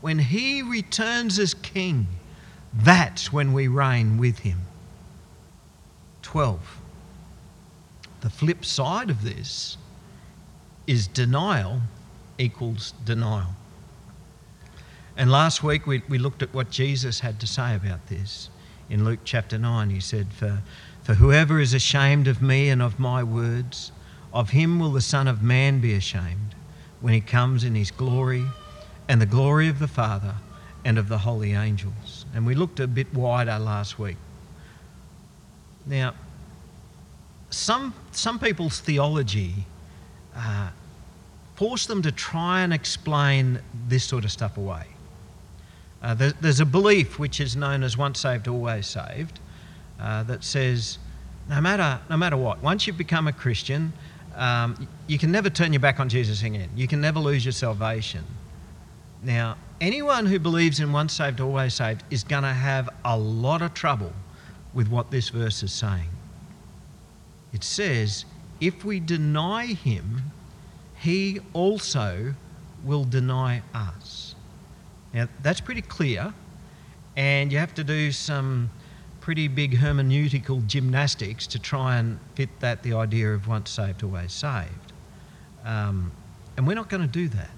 when 0.00 0.18
he 0.18 0.62
returns 0.62 1.38
as 1.38 1.52
king, 1.52 2.06
that's 2.76 3.32
when 3.32 3.52
we 3.52 3.68
reign 3.68 4.18
with 4.18 4.40
him. 4.40 4.60
12. 6.22 6.78
The 8.20 8.30
flip 8.30 8.64
side 8.64 9.10
of 9.10 9.22
this 9.22 9.76
is 10.86 11.06
denial 11.06 11.80
equals 12.38 12.92
denial. 13.04 13.50
And 15.16 15.30
last 15.30 15.62
week 15.62 15.86
we, 15.86 16.02
we 16.08 16.18
looked 16.18 16.42
at 16.42 16.52
what 16.52 16.70
Jesus 16.70 17.20
had 17.20 17.40
to 17.40 17.46
say 17.46 17.74
about 17.74 18.06
this 18.08 18.50
in 18.88 19.04
Luke 19.04 19.20
chapter 19.24 19.58
9, 19.58 19.90
he 19.90 20.00
said, 20.00 20.32
For, 20.32 20.62
for 21.02 21.14
whoever 21.14 21.58
is 21.58 21.74
ashamed 21.74 22.28
of 22.28 22.40
me 22.40 22.68
and 22.68 22.80
of 22.80 22.98
my 22.98 23.22
words, 23.22 23.90
of 24.32 24.50
him 24.50 24.78
will 24.78 24.92
the 24.92 25.00
Son 25.00 25.26
of 25.26 25.42
Man 25.42 25.80
be 25.80 25.94
ashamed 25.94 26.54
when 27.00 27.12
he 27.12 27.20
comes 27.20 27.64
in 27.64 27.74
his 27.74 27.90
glory 27.90 28.44
and 29.08 29.20
the 29.20 29.26
glory 29.26 29.68
of 29.68 29.78
the 29.78 29.88
Father 29.88 30.34
and 30.84 30.98
of 30.98 31.08
the 31.08 31.18
holy 31.18 31.52
angels. 31.52 32.25
And 32.36 32.44
we 32.44 32.54
looked 32.54 32.80
a 32.80 32.86
bit 32.86 33.12
wider 33.14 33.58
last 33.58 33.98
week. 33.98 34.18
Now, 35.86 36.12
some, 37.48 37.94
some 38.12 38.38
people's 38.38 38.78
theology 38.78 39.54
uh, 40.36 40.68
them 41.86 42.02
to 42.02 42.12
try 42.12 42.60
and 42.60 42.74
explain 42.74 43.60
this 43.88 44.04
sort 44.04 44.24
of 44.26 44.30
stuff 44.30 44.58
away. 44.58 44.84
Uh, 46.02 46.12
there, 46.12 46.32
there's 46.42 46.60
a 46.60 46.66
belief 46.66 47.18
which 47.18 47.40
is 47.40 47.56
known 47.56 47.82
as 47.82 47.96
once 47.96 48.20
saved, 48.20 48.48
always 48.48 48.86
saved, 48.86 49.40
uh, 49.98 50.22
that 50.24 50.44
says 50.44 50.98
no 51.48 51.58
matter, 51.62 51.98
no 52.10 52.18
matter 52.18 52.36
what, 52.36 52.62
once 52.62 52.86
you've 52.86 52.98
become 52.98 53.26
a 53.26 53.32
Christian, 53.32 53.94
um, 54.34 54.86
you 55.06 55.18
can 55.18 55.32
never 55.32 55.48
turn 55.48 55.72
your 55.72 55.80
back 55.80 56.00
on 56.00 56.10
Jesus 56.10 56.42
again. 56.42 56.68
You 56.76 56.86
can 56.86 57.00
never 57.00 57.18
lose 57.18 57.46
your 57.46 57.52
salvation. 57.52 58.24
Now, 59.22 59.56
anyone 59.80 60.26
who 60.26 60.38
believes 60.38 60.80
in 60.80 60.92
once 60.92 61.12
saved, 61.14 61.40
always 61.40 61.74
saved 61.74 62.02
is 62.10 62.24
going 62.24 62.42
to 62.42 62.52
have 62.52 62.88
a 63.04 63.16
lot 63.16 63.62
of 63.62 63.74
trouble 63.74 64.12
with 64.74 64.88
what 64.88 65.10
this 65.10 65.28
verse 65.28 65.62
is 65.62 65.72
saying. 65.72 66.08
It 67.52 67.64
says, 67.64 68.24
if 68.60 68.84
we 68.84 69.00
deny 69.00 69.66
him, 69.66 70.32
he 70.96 71.40
also 71.52 72.34
will 72.84 73.04
deny 73.04 73.62
us. 73.74 74.34
Now, 75.12 75.28
that's 75.42 75.60
pretty 75.60 75.82
clear 75.82 76.34
and 77.16 77.50
you 77.50 77.58
have 77.58 77.74
to 77.74 77.84
do 77.84 78.12
some 78.12 78.70
pretty 79.20 79.48
big 79.48 79.78
hermeneutical 79.78 80.64
gymnastics 80.66 81.46
to 81.48 81.58
try 81.58 81.96
and 81.96 82.20
fit 82.34 82.50
that 82.60 82.82
the 82.82 82.92
idea 82.92 83.32
of 83.32 83.48
once 83.48 83.70
saved, 83.70 84.04
always 84.04 84.32
saved. 84.32 84.92
Um, 85.64 86.12
and 86.56 86.66
we're 86.66 86.74
not 86.74 86.88
going 86.88 87.02
to 87.02 87.08
do 87.08 87.28
that. 87.28 87.50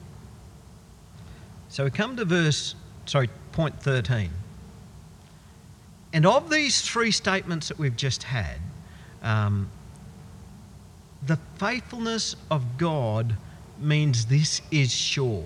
So 1.69 1.85
we 1.85 1.91
come 1.91 2.17
to 2.17 2.25
verse, 2.25 2.75
sorry, 3.07 3.29
point 3.53 3.81
13. 3.81 4.31
And 6.13 6.27
of 6.27 6.51
these 6.51 6.81
three 6.81 7.11
statements 7.11 7.69
that 7.69 7.79
we've 7.79 7.97
just 7.97 8.23
had, 8.23 8.57
um, 9.23 9.69
the 11.27 11.37
faithfulness 11.59 12.37
of 12.51 12.79
God 12.79 13.37
means 13.79 14.27
this 14.27 14.63
is 14.71 14.93
sure. 14.93 15.45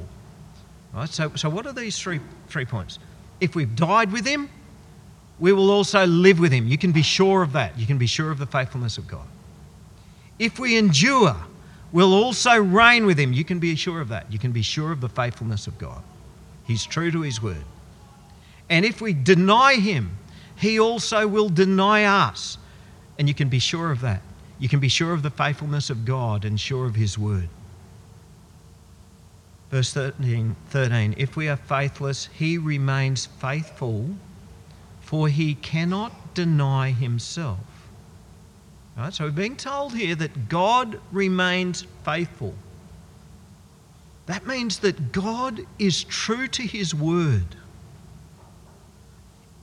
Right? 0.95 1.09
So, 1.09 1.33
so 1.35 1.49
what 1.49 1.67
are 1.67 1.73
these 1.73 1.99
three, 1.99 2.21
three 2.49 2.65
points? 2.65 2.99
If 3.41 3.55
we've 3.57 3.75
died 3.75 4.13
with 4.13 4.27
Him, 4.27 4.49
we 5.41 5.53
will 5.53 5.71
also 5.71 6.07
live 6.07 6.39
with 6.39 6.53
Him. 6.53 6.69
You 6.69 6.79
can 6.79 6.93
be 6.93 7.03
sure 7.03 7.43
of 7.43 7.53
that. 7.53 7.79
You 7.79 7.87
can 7.87 7.99
be 7.99 8.07
sure 8.07 8.31
of 8.31 8.39
the 8.39 8.47
faithfulness 8.47 8.99
of 8.99 9.09
God. 9.09 9.27
If 10.39 10.59
we 10.59 10.77
endure, 10.77 11.37
we'll 11.91 12.15
also 12.15 12.57
reign 12.57 13.07
with 13.07 13.19
Him. 13.19 13.33
You 13.33 13.45
can 13.45 13.59
be 13.59 13.75
sure 13.75 14.01
of 14.01 14.09
that. 14.11 14.31
You 14.31 14.39
can 14.39 14.53
be 14.53 14.63
sure 14.63 14.93
of 14.93 15.01
the 15.01 15.09
faithfulness 15.09 15.67
of 15.67 15.79
God. 15.79 16.03
He's 16.73 16.87
true 16.87 17.11
to 17.11 17.21
His 17.21 17.43
word. 17.43 17.67
And 18.71 18.87
if 18.87 19.03
we 19.03 19.13
deny 19.13 19.75
Him, 19.75 20.17
He 20.57 20.81
also 20.81 21.29
will 21.29 21.51
deny 21.51 22.05
us. 22.05 22.57
And 23.19 23.29
you 23.29 23.35
can 23.35 23.51
be 23.51 23.59
sure 23.59 23.93
of 23.93 24.01
that. 24.01 24.23
You 24.59 24.71
can 24.71 24.81
be 24.81 24.89
sure 24.89 25.13
of 25.13 25.23
the 25.23 25.29
faithfulness 25.29 25.91
of 25.91 26.07
God 26.07 26.47
and 26.47 26.59
sure 26.59 26.87
of 26.87 26.95
His 26.95 27.19
word. 27.19 27.51
Verse 29.71 29.93
13, 29.93 30.57
13 30.71 31.15
If 31.19 31.37
we 31.37 31.47
are 31.51 31.59
faithless, 31.59 32.31
He 32.33 32.57
remains 32.57 33.27
faithful, 33.27 34.09
for 35.03 35.29
He 35.29 35.57
cannot 35.57 36.33
deny 36.33 36.93
Himself. 36.93 37.59
Right, 38.97 39.13
so 39.13 39.25
we're 39.25 39.31
being 39.31 39.57
told 39.57 39.95
here 39.95 40.15
that 40.15 40.49
God 40.49 40.99
remains 41.13 41.87
faithful. 42.03 42.55
That 44.27 44.47
means 44.47 44.79
that 44.79 45.13
God 45.13 45.67
is 45.79 46.05
true 46.05 46.47
to 46.49 46.63
His 46.63 46.95
word. 46.95 47.57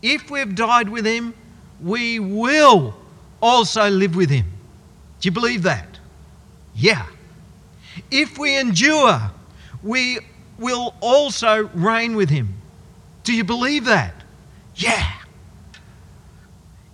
If 0.02 0.30
we've 0.30 0.54
died 0.56 0.90
with 0.90 1.06
Him, 1.06 1.34
we 1.82 2.20
will 2.20 2.96
also 3.42 3.90
live 3.90 4.16
with 4.16 4.30
Him. 4.30 4.46
Do 5.22 5.28
you 5.28 5.32
believe 5.32 5.64
that? 5.64 6.00
Yeah. 6.76 7.06
If 8.12 8.38
we 8.38 8.58
endure, 8.58 9.32
we 9.84 10.20
will 10.58 10.94
also 11.02 11.70
reign 11.74 12.16
with 12.16 12.30
Him. 12.30 12.54
Do 13.24 13.34
you 13.34 13.44
believe 13.44 13.86
that? 13.86 14.14
Yeah. 14.76 15.14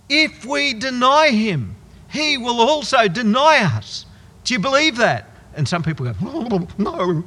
If 0.08 0.44
we 0.44 0.74
deny 0.74 1.30
Him, 1.30 1.74
He 2.10 2.38
will 2.38 2.60
also 2.60 3.08
deny 3.08 3.62
us. 3.64 4.06
Do 4.44 4.54
you 4.54 4.60
believe 4.60 4.96
that? 4.96 5.30
And 5.54 5.68
some 5.68 5.82
people 5.82 6.12
go, 6.12 6.68
no. 6.78 7.24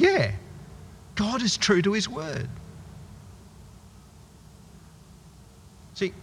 Yeah. 0.00 0.32
God 1.14 1.42
is 1.42 1.58
true 1.58 1.82
to 1.82 1.92
His 1.92 2.08
word. 2.08 2.48
See, 5.92 6.14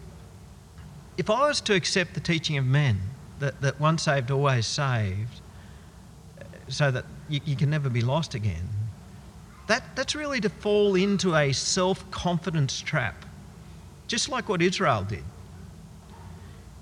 if 1.17 1.29
I 1.29 1.47
was 1.47 1.61
to 1.61 1.75
accept 1.75 2.15
the 2.15 2.19
teaching 2.19 2.57
of 2.57 2.65
men 2.65 2.99
that, 3.37 3.61
that 3.61 3.79
once 3.79 4.03
saved, 4.03 4.31
always 4.31 4.65
saved, 4.65 5.41
so 6.67 6.89
that 6.89 7.05
you, 7.29 7.39
you 7.45 7.55
can 7.55 7.69
never 7.69 7.87
be 7.87 8.01
lost 8.01 8.33
again, 8.33 8.67
that, 9.67 9.83
that's 9.95 10.15
really 10.15 10.41
to 10.41 10.49
fall 10.49 10.95
into 10.95 11.35
a 11.35 11.53
self 11.53 12.09
confidence 12.09 12.81
trap, 12.81 13.25
just 14.07 14.27
like 14.27 14.49
what 14.49 14.63
Israel 14.63 15.03
did. 15.03 15.23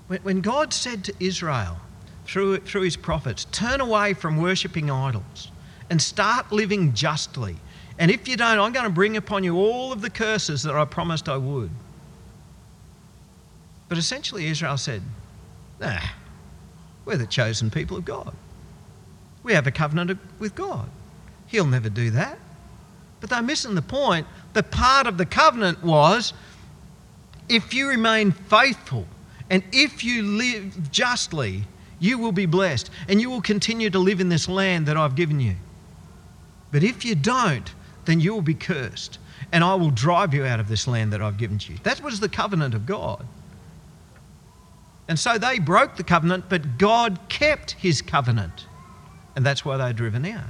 When, 0.06 0.22
when 0.22 0.40
God 0.40 0.72
said 0.72 1.04
to 1.04 1.14
Israel 1.20 1.76
through, 2.24 2.58
through 2.60 2.82
his 2.82 2.96
prophets, 2.96 3.44
turn 3.52 3.82
away 3.82 4.14
from 4.14 4.40
worshipping 4.40 4.90
idols 4.90 5.50
and 5.90 6.00
start 6.00 6.52
living 6.52 6.94
justly. 6.94 7.56
And 7.98 8.10
if 8.10 8.28
you 8.28 8.36
don't, 8.36 8.58
I'm 8.58 8.72
going 8.72 8.86
to 8.86 8.92
bring 8.92 9.16
upon 9.16 9.44
you 9.44 9.56
all 9.56 9.92
of 9.92 10.02
the 10.02 10.10
curses 10.10 10.62
that 10.64 10.74
I 10.74 10.84
promised 10.84 11.28
I 11.28 11.36
would. 11.36 11.70
But 13.88 13.98
essentially, 13.98 14.46
Israel 14.46 14.76
said, 14.76 15.02
Nah, 15.80 16.00
we're 17.04 17.16
the 17.16 17.26
chosen 17.26 17.70
people 17.70 17.96
of 17.96 18.04
God. 18.04 18.34
We 19.42 19.52
have 19.52 19.66
a 19.66 19.70
covenant 19.70 20.18
with 20.38 20.54
God. 20.54 20.88
He'll 21.46 21.66
never 21.66 21.88
do 21.88 22.10
that. 22.10 22.38
But 23.20 23.30
they're 23.30 23.42
missing 23.42 23.74
the 23.74 23.82
point. 23.82 24.26
The 24.54 24.62
part 24.62 25.06
of 25.06 25.18
the 25.18 25.26
covenant 25.26 25.82
was 25.82 26.32
if 27.48 27.72
you 27.72 27.88
remain 27.88 28.32
faithful 28.32 29.06
and 29.48 29.62
if 29.72 30.02
you 30.02 30.22
live 30.22 30.90
justly, 30.90 31.64
you 32.00 32.18
will 32.18 32.32
be 32.32 32.46
blessed 32.46 32.90
and 33.08 33.20
you 33.20 33.30
will 33.30 33.40
continue 33.40 33.90
to 33.90 33.98
live 33.98 34.20
in 34.20 34.28
this 34.28 34.48
land 34.48 34.86
that 34.86 34.96
I've 34.96 35.14
given 35.14 35.40
you. 35.40 35.54
But 36.76 36.84
if 36.84 37.06
you 37.06 37.14
don't, 37.14 37.72
then 38.04 38.20
you 38.20 38.34
will 38.34 38.42
be 38.42 38.52
cursed 38.52 39.18
and 39.50 39.64
I 39.64 39.74
will 39.76 39.90
drive 39.90 40.34
you 40.34 40.44
out 40.44 40.60
of 40.60 40.68
this 40.68 40.86
land 40.86 41.10
that 41.14 41.22
I've 41.22 41.38
given 41.38 41.56
to 41.56 41.72
you. 41.72 41.78
That 41.84 42.02
was 42.02 42.20
the 42.20 42.28
covenant 42.28 42.74
of 42.74 42.84
God. 42.84 43.26
And 45.08 45.18
so 45.18 45.38
they 45.38 45.58
broke 45.58 45.96
the 45.96 46.04
covenant, 46.04 46.50
but 46.50 46.76
God 46.76 47.18
kept 47.30 47.70
his 47.70 48.02
covenant. 48.02 48.66
And 49.36 49.46
that's 49.46 49.64
why 49.64 49.78
they're 49.78 49.94
driven 49.94 50.26
out. 50.26 50.44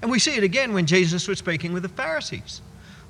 And 0.00 0.12
we 0.12 0.20
see 0.20 0.36
it 0.36 0.44
again 0.44 0.74
when 0.74 0.86
Jesus 0.86 1.26
was 1.26 1.40
speaking 1.40 1.72
with 1.72 1.82
the 1.82 1.88
Pharisees. 1.88 2.60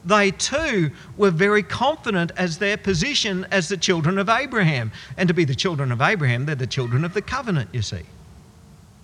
They 0.07 0.31
too 0.31 0.91
were 1.19 1.31
very 1.31 1.63
confident 1.63 2.33
as 2.39 2.57
their 2.57 2.79
position 2.79 3.47
as 3.51 3.69
the 3.69 3.77
children 3.77 4.17
of 4.17 4.31
Abraham. 4.31 4.91
And 5.19 5.29
to 5.29 5.35
be 5.35 5.45
the 5.45 5.55
children 5.55 5.93
of 5.93 6.01
Abraham, 6.01 6.47
they're 6.47 6.55
the 6.55 6.67
children 6.67 7.05
of 7.05 7.13
the 7.13 7.21
covenant, 7.21 7.69
you 7.75 7.83
see. 7.83 8.05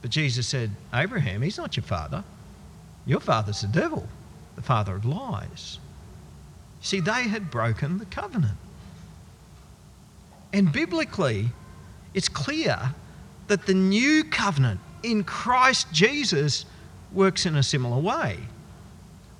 But 0.00 0.12
Jesus 0.12 0.46
said, 0.46 0.70
Abraham, 0.94 1.42
he's 1.42 1.58
not 1.58 1.76
your 1.76 1.84
father. 1.84 2.24
Your 3.10 3.18
father's 3.18 3.62
the 3.62 3.66
devil, 3.66 4.06
the 4.54 4.62
father 4.62 4.94
of 4.94 5.04
lies. 5.04 5.80
See, 6.80 7.00
they 7.00 7.24
had 7.24 7.50
broken 7.50 7.98
the 7.98 8.04
covenant. 8.04 8.56
And 10.52 10.72
biblically, 10.72 11.48
it's 12.14 12.28
clear 12.28 12.94
that 13.48 13.66
the 13.66 13.74
new 13.74 14.22
covenant 14.22 14.78
in 15.02 15.24
Christ 15.24 15.88
Jesus 15.92 16.66
works 17.12 17.46
in 17.46 17.56
a 17.56 17.64
similar 17.64 17.98
way. 17.98 18.38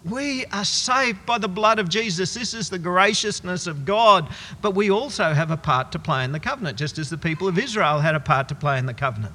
We 0.04 0.46
are 0.46 0.64
saved 0.64 1.24
by 1.24 1.38
the 1.38 1.46
blood 1.46 1.78
of 1.78 1.88
Jesus. 1.88 2.34
This 2.34 2.54
is 2.54 2.70
the 2.70 2.78
graciousness 2.78 3.68
of 3.68 3.84
God. 3.84 4.28
But 4.62 4.74
we 4.74 4.90
also 4.90 5.32
have 5.32 5.52
a 5.52 5.56
part 5.56 5.92
to 5.92 6.00
play 6.00 6.24
in 6.24 6.32
the 6.32 6.40
covenant, 6.40 6.76
just 6.76 6.98
as 6.98 7.08
the 7.08 7.18
people 7.18 7.46
of 7.46 7.56
Israel 7.56 8.00
had 8.00 8.16
a 8.16 8.20
part 8.20 8.48
to 8.48 8.56
play 8.56 8.80
in 8.80 8.86
the 8.86 8.94
covenant. 8.94 9.34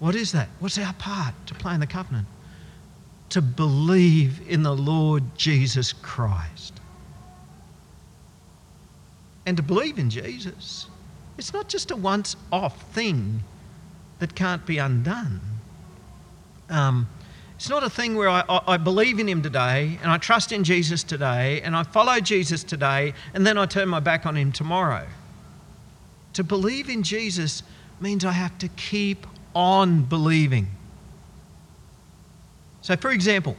What 0.00 0.16
is 0.16 0.32
that? 0.32 0.48
What's 0.58 0.76
our 0.76 0.94
part 0.94 1.34
to 1.46 1.54
play 1.54 1.74
in 1.74 1.78
the 1.78 1.86
covenant? 1.86 2.26
To 3.32 3.42
believe 3.42 4.40
in 4.48 4.62
the 4.62 4.74
Lord 4.74 5.22
Jesus 5.36 5.92
Christ. 5.92 6.80
And 9.44 9.56
to 9.56 9.62
believe 9.62 9.98
in 9.98 10.08
Jesus 10.08 10.86
it's 11.38 11.52
not 11.52 11.68
just 11.68 11.90
a 11.90 11.96
once 11.96 12.36
off 12.50 12.80
thing 12.92 13.42
that 14.18 14.34
can't 14.34 14.64
be 14.66 14.78
undone. 14.78 15.40
Um, 16.68 17.08
it's 17.56 17.68
not 17.68 17.82
a 17.82 17.90
thing 17.90 18.16
where 18.16 18.28
I, 18.28 18.44
I, 18.48 18.76
believe 18.76 19.18
in 19.18 19.28
Him 19.28 19.42
today 19.42 19.98
and 20.02 20.10
I 20.10 20.18
trust 20.18 20.52
in 20.52 20.64
Jesus 20.64 21.02
today 21.02 21.60
and 21.62 21.76
I 21.76 21.82
follow 21.82 22.18
Jesus 22.20 22.64
today 22.64 23.14
and 23.34 23.46
then 23.46 23.58
I 23.58 23.66
turn 23.66 23.88
my 23.88 24.00
back 24.00 24.26
on 24.26 24.36
Him 24.36 24.52
tomorrow. 24.52 25.06
To 26.34 26.44
believe 26.44 26.88
in 26.88 27.02
Jesus 27.02 27.62
means 28.00 28.24
I 28.24 28.32
have 28.32 28.56
to 28.58 28.68
keep 28.68 29.26
on 29.54 30.02
believing. 30.02 30.68
So, 32.82 32.96
for 32.96 33.10
example, 33.10 33.56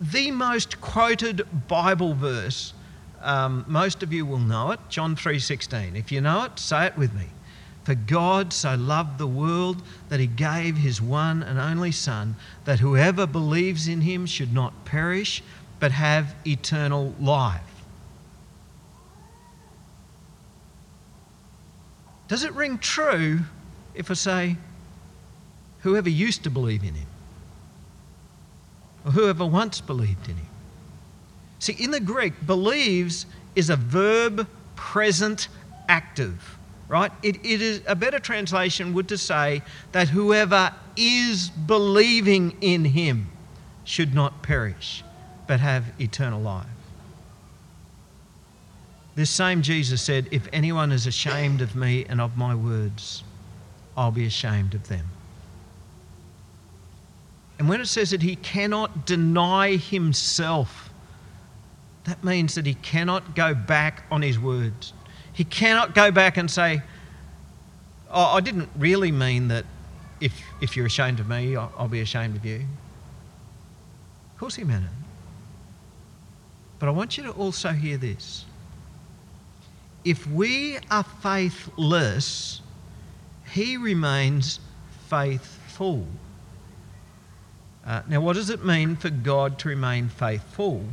the 0.00 0.30
most 0.30 0.80
quoted 0.80 1.46
Bible 1.68 2.14
verse 2.14 2.74
um, 3.22 3.64
most 3.68 4.02
of 4.02 4.12
you 4.12 4.26
will 4.26 4.38
know 4.38 4.72
it, 4.72 4.80
John 4.88 5.14
3:16. 5.14 5.94
If 5.94 6.10
you 6.10 6.20
know 6.20 6.44
it, 6.44 6.58
say 6.58 6.86
it 6.86 6.98
with 6.98 7.14
me. 7.14 7.26
For 7.84 7.94
God 7.94 8.52
so 8.52 8.74
loved 8.74 9.18
the 9.18 9.26
world 9.26 9.82
that 10.08 10.20
he 10.20 10.26
gave 10.26 10.76
his 10.76 11.00
one 11.00 11.42
and 11.42 11.58
only 11.58 11.92
Son, 11.92 12.36
that 12.64 12.80
whoever 12.80 13.26
believes 13.26 13.88
in 13.88 14.02
him 14.02 14.26
should 14.26 14.52
not 14.52 14.84
perish, 14.84 15.42
but 15.80 15.92
have 15.92 16.34
eternal 16.46 17.14
life. 17.20 17.60
Does 22.28 22.44
it 22.44 22.52
ring 22.54 22.78
true 22.78 23.40
if 23.94 24.10
I 24.10 24.14
say, 24.14 24.56
whoever 25.80 26.08
used 26.08 26.44
to 26.44 26.50
believe 26.50 26.82
in 26.82 26.94
him, 26.94 27.06
whoever 29.04 29.44
once 29.44 29.80
believed 29.80 30.28
in 30.28 30.36
him? 30.36 30.46
See, 31.58 31.76
in 31.78 31.90
the 31.90 32.00
Greek, 32.00 32.46
believes 32.46 33.26
is 33.54 33.70
a 33.70 33.76
verb 33.76 34.48
present 34.76 35.48
active, 35.88 36.58
right? 36.88 37.12
It, 37.22 37.36
it 37.44 37.62
is 37.62 37.82
a 37.86 37.94
better 37.94 38.18
translation 38.18 38.94
would 38.94 39.08
to 39.08 39.18
say 39.18 39.62
that 39.92 40.08
whoever 40.08 40.74
is 40.96 41.50
believing 41.50 42.56
in 42.60 42.84
him 42.84 43.30
should 43.84 44.14
not 44.14 44.42
perish, 44.42 45.04
but 45.46 45.60
have 45.60 45.84
eternal 46.00 46.40
life. 46.40 46.66
This 49.14 49.30
same 49.30 49.62
Jesus 49.62 50.00
said, 50.00 50.28
If 50.30 50.48
anyone 50.52 50.90
is 50.90 51.06
ashamed 51.06 51.60
of 51.60 51.76
me 51.76 52.06
and 52.08 52.20
of 52.20 52.36
my 52.36 52.54
words, 52.54 53.22
I'll 53.96 54.10
be 54.10 54.26
ashamed 54.26 54.74
of 54.74 54.88
them. 54.88 55.06
And 57.62 57.68
when 57.68 57.80
it 57.80 57.86
says 57.86 58.10
that 58.10 58.22
he 58.22 58.34
cannot 58.34 59.06
deny 59.06 59.76
himself, 59.76 60.90
that 62.02 62.24
means 62.24 62.56
that 62.56 62.66
he 62.66 62.74
cannot 62.74 63.36
go 63.36 63.54
back 63.54 64.02
on 64.10 64.20
his 64.20 64.36
words. 64.36 64.92
He 65.32 65.44
cannot 65.44 65.94
go 65.94 66.10
back 66.10 66.36
and 66.36 66.50
say, 66.50 66.82
oh, 68.10 68.34
I 68.34 68.40
didn't 68.40 68.68
really 68.76 69.12
mean 69.12 69.46
that 69.46 69.64
if, 70.20 70.42
if 70.60 70.76
you're 70.76 70.86
ashamed 70.86 71.20
of 71.20 71.28
me, 71.28 71.54
I'll, 71.54 71.72
I'll 71.78 71.86
be 71.86 72.00
ashamed 72.00 72.34
of 72.34 72.44
you. 72.44 72.66
Of 74.32 74.40
course 74.40 74.56
he 74.56 74.64
meant 74.64 74.86
it. 74.86 74.90
But 76.80 76.88
I 76.88 76.90
want 76.90 77.16
you 77.16 77.22
to 77.22 77.30
also 77.30 77.68
hear 77.68 77.96
this. 77.96 78.44
If 80.04 80.26
we 80.26 80.78
are 80.90 81.04
faithless, 81.04 82.60
he 83.52 83.76
remains 83.76 84.58
faithful. 85.08 86.08
Uh, 87.84 88.02
now, 88.08 88.20
what 88.20 88.36
does 88.36 88.50
it 88.50 88.64
mean 88.64 88.96
for 88.96 89.10
God 89.10 89.58
to 89.60 89.68
remain 89.68 90.08
faithful? 90.08 90.84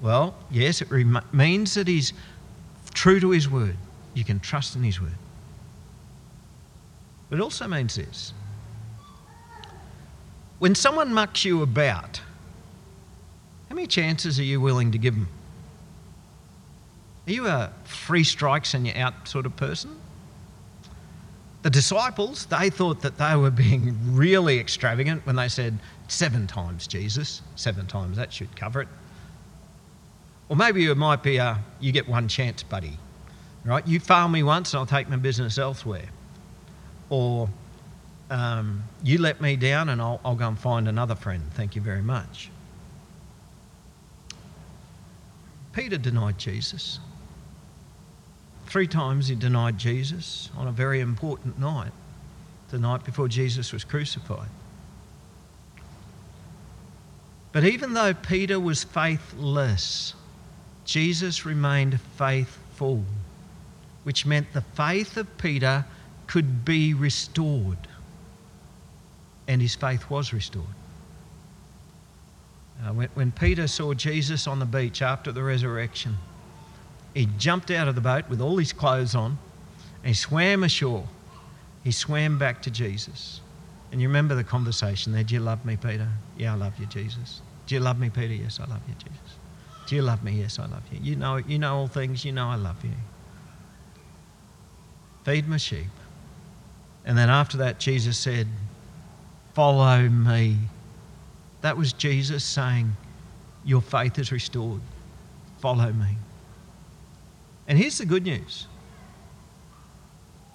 Well, 0.00 0.34
yes, 0.50 0.82
it 0.82 0.90
rem- 0.90 1.24
means 1.32 1.74
that 1.74 1.88
He's 1.88 2.12
true 2.92 3.20
to 3.20 3.30
His 3.30 3.48
word. 3.48 3.76
You 4.14 4.24
can 4.24 4.40
trust 4.40 4.76
in 4.76 4.82
His 4.82 5.00
word. 5.00 5.14
But 7.30 7.38
it 7.38 7.42
also 7.42 7.66
means 7.66 7.94
this 7.94 8.34
when 10.58 10.74
someone 10.74 11.12
mucks 11.12 11.44
you 11.44 11.62
about, 11.62 12.20
how 13.68 13.74
many 13.74 13.88
chances 13.88 14.38
are 14.38 14.44
you 14.44 14.60
willing 14.60 14.92
to 14.92 14.98
give 14.98 15.14
them? 15.14 15.26
Are 17.26 17.32
you 17.32 17.46
a 17.46 17.72
three 17.84 18.22
strikes 18.22 18.74
and 18.74 18.86
you're 18.86 18.96
out 18.96 19.26
sort 19.26 19.46
of 19.46 19.56
person? 19.56 19.98
The 21.62 21.70
disciples, 21.70 22.46
they 22.46 22.70
thought 22.70 23.00
that 23.02 23.18
they 23.18 23.36
were 23.36 23.50
being 23.50 23.96
really 24.14 24.58
extravagant 24.58 25.24
when 25.24 25.36
they 25.36 25.48
said, 25.48 25.78
Seven 26.08 26.46
times, 26.46 26.86
Jesus. 26.86 27.40
Seven 27.56 27.86
times, 27.86 28.16
that 28.16 28.32
should 28.32 28.54
cover 28.56 28.82
it. 28.82 28.88
Or 30.48 30.56
maybe 30.56 30.84
it 30.84 30.96
might 30.96 31.22
be 31.22 31.38
a, 31.38 31.58
you 31.80 31.92
get 31.92 32.06
one 32.08 32.28
chance, 32.28 32.62
buddy. 32.62 32.98
Right? 33.64 33.86
You 33.86 34.00
fail 34.00 34.28
me 34.28 34.42
once 34.42 34.74
and 34.74 34.80
I'll 34.80 34.86
take 34.86 35.08
my 35.08 35.16
business 35.16 35.56
elsewhere. 35.56 36.08
Or 37.08 37.48
um, 38.28 38.82
you 39.02 39.18
let 39.18 39.40
me 39.40 39.56
down 39.56 39.88
and 39.88 40.02
I'll, 40.02 40.20
I'll 40.24 40.34
go 40.34 40.48
and 40.48 40.58
find 40.58 40.88
another 40.88 41.14
friend. 41.14 41.42
Thank 41.54 41.76
you 41.76 41.80
very 41.80 42.02
much. 42.02 42.50
Peter 45.72 45.96
denied 45.96 46.38
Jesus. 46.38 46.98
Three 48.72 48.86
times 48.86 49.28
he 49.28 49.34
denied 49.34 49.76
Jesus 49.76 50.48
on 50.56 50.66
a 50.66 50.72
very 50.72 51.00
important 51.00 51.58
night, 51.58 51.92
the 52.70 52.78
night 52.78 53.04
before 53.04 53.28
Jesus 53.28 53.70
was 53.70 53.84
crucified. 53.84 54.48
But 57.52 57.64
even 57.64 57.92
though 57.92 58.14
Peter 58.14 58.58
was 58.58 58.82
faithless, 58.82 60.14
Jesus 60.86 61.44
remained 61.44 62.00
faithful, 62.16 63.04
which 64.04 64.24
meant 64.24 64.50
the 64.54 64.62
faith 64.62 65.18
of 65.18 65.36
Peter 65.36 65.84
could 66.26 66.64
be 66.64 66.94
restored. 66.94 67.76
And 69.48 69.60
his 69.60 69.74
faith 69.74 70.08
was 70.08 70.32
restored. 70.32 70.64
Uh, 72.82 72.94
when, 72.94 73.08
when 73.12 73.32
Peter 73.32 73.68
saw 73.68 73.92
Jesus 73.92 74.46
on 74.46 74.60
the 74.60 74.64
beach 74.64 75.02
after 75.02 75.30
the 75.30 75.42
resurrection, 75.42 76.16
he 77.14 77.26
jumped 77.38 77.70
out 77.70 77.88
of 77.88 77.94
the 77.94 78.00
boat 78.00 78.28
with 78.28 78.40
all 78.40 78.56
his 78.56 78.72
clothes 78.72 79.14
on 79.14 79.38
and 80.02 80.08
he 80.08 80.14
swam 80.14 80.64
ashore. 80.64 81.06
He 81.84 81.92
swam 81.92 82.38
back 82.38 82.62
to 82.62 82.70
Jesus. 82.70 83.40
And 83.90 84.00
you 84.00 84.08
remember 84.08 84.34
the 84.34 84.44
conversation 84.44 85.12
there. 85.12 85.22
Do 85.22 85.34
you 85.34 85.40
love 85.40 85.64
me, 85.66 85.76
Peter? 85.76 86.08
Yeah, 86.38 86.54
I 86.54 86.56
love 86.56 86.78
you, 86.78 86.86
Jesus. 86.86 87.42
Do 87.66 87.74
you 87.74 87.80
love 87.80 88.00
me, 88.00 88.08
Peter? 88.08 88.32
Yes, 88.32 88.58
I 88.58 88.64
love 88.64 88.80
you, 88.88 88.94
Jesus. 88.94 89.36
Do 89.86 89.96
you 89.96 90.02
love 90.02 90.24
me? 90.24 90.32
Yes, 90.32 90.58
I 90.58 90.66
love 90.66 90.82
you. 90.90 90.98
You 91.02 91.16
know, 91.16 91.36
you 91.36 91.58
know 91.58 91.76
all 91.76 91.88
things. 91.88 92.24
You 92.24 92.32
know 92.32 92.48
I 92.48 92.54
love 92.54 92.82
you. 92.84 92.92
Feed 95.24 95.46
my 95.46 95.58
sheep. 95.58 95.86
And 97.04 97.18
then 97.18 97.28
after 97.28 97.58
that, 97.58 97.78
Jesus 97.78 98.16
said, 98.18 98.46
Follow 99.54 100.08
me. 100.08 100.56
That 101.60 101.76
was 101.76 101.92
Jesus 101.92 102.42
saying, 102.42 102.92
Your 103.64 103.82
faith 103.82 104.18
is 104.18 104.32
restored. 104.32 104.80
Follow 105.58 105.92
me. 105.92 106.16
And 107.68 107.78
here's 107.78 107.98
the 107.98 108.06
good 108.06 108.24
news 108.24 108.66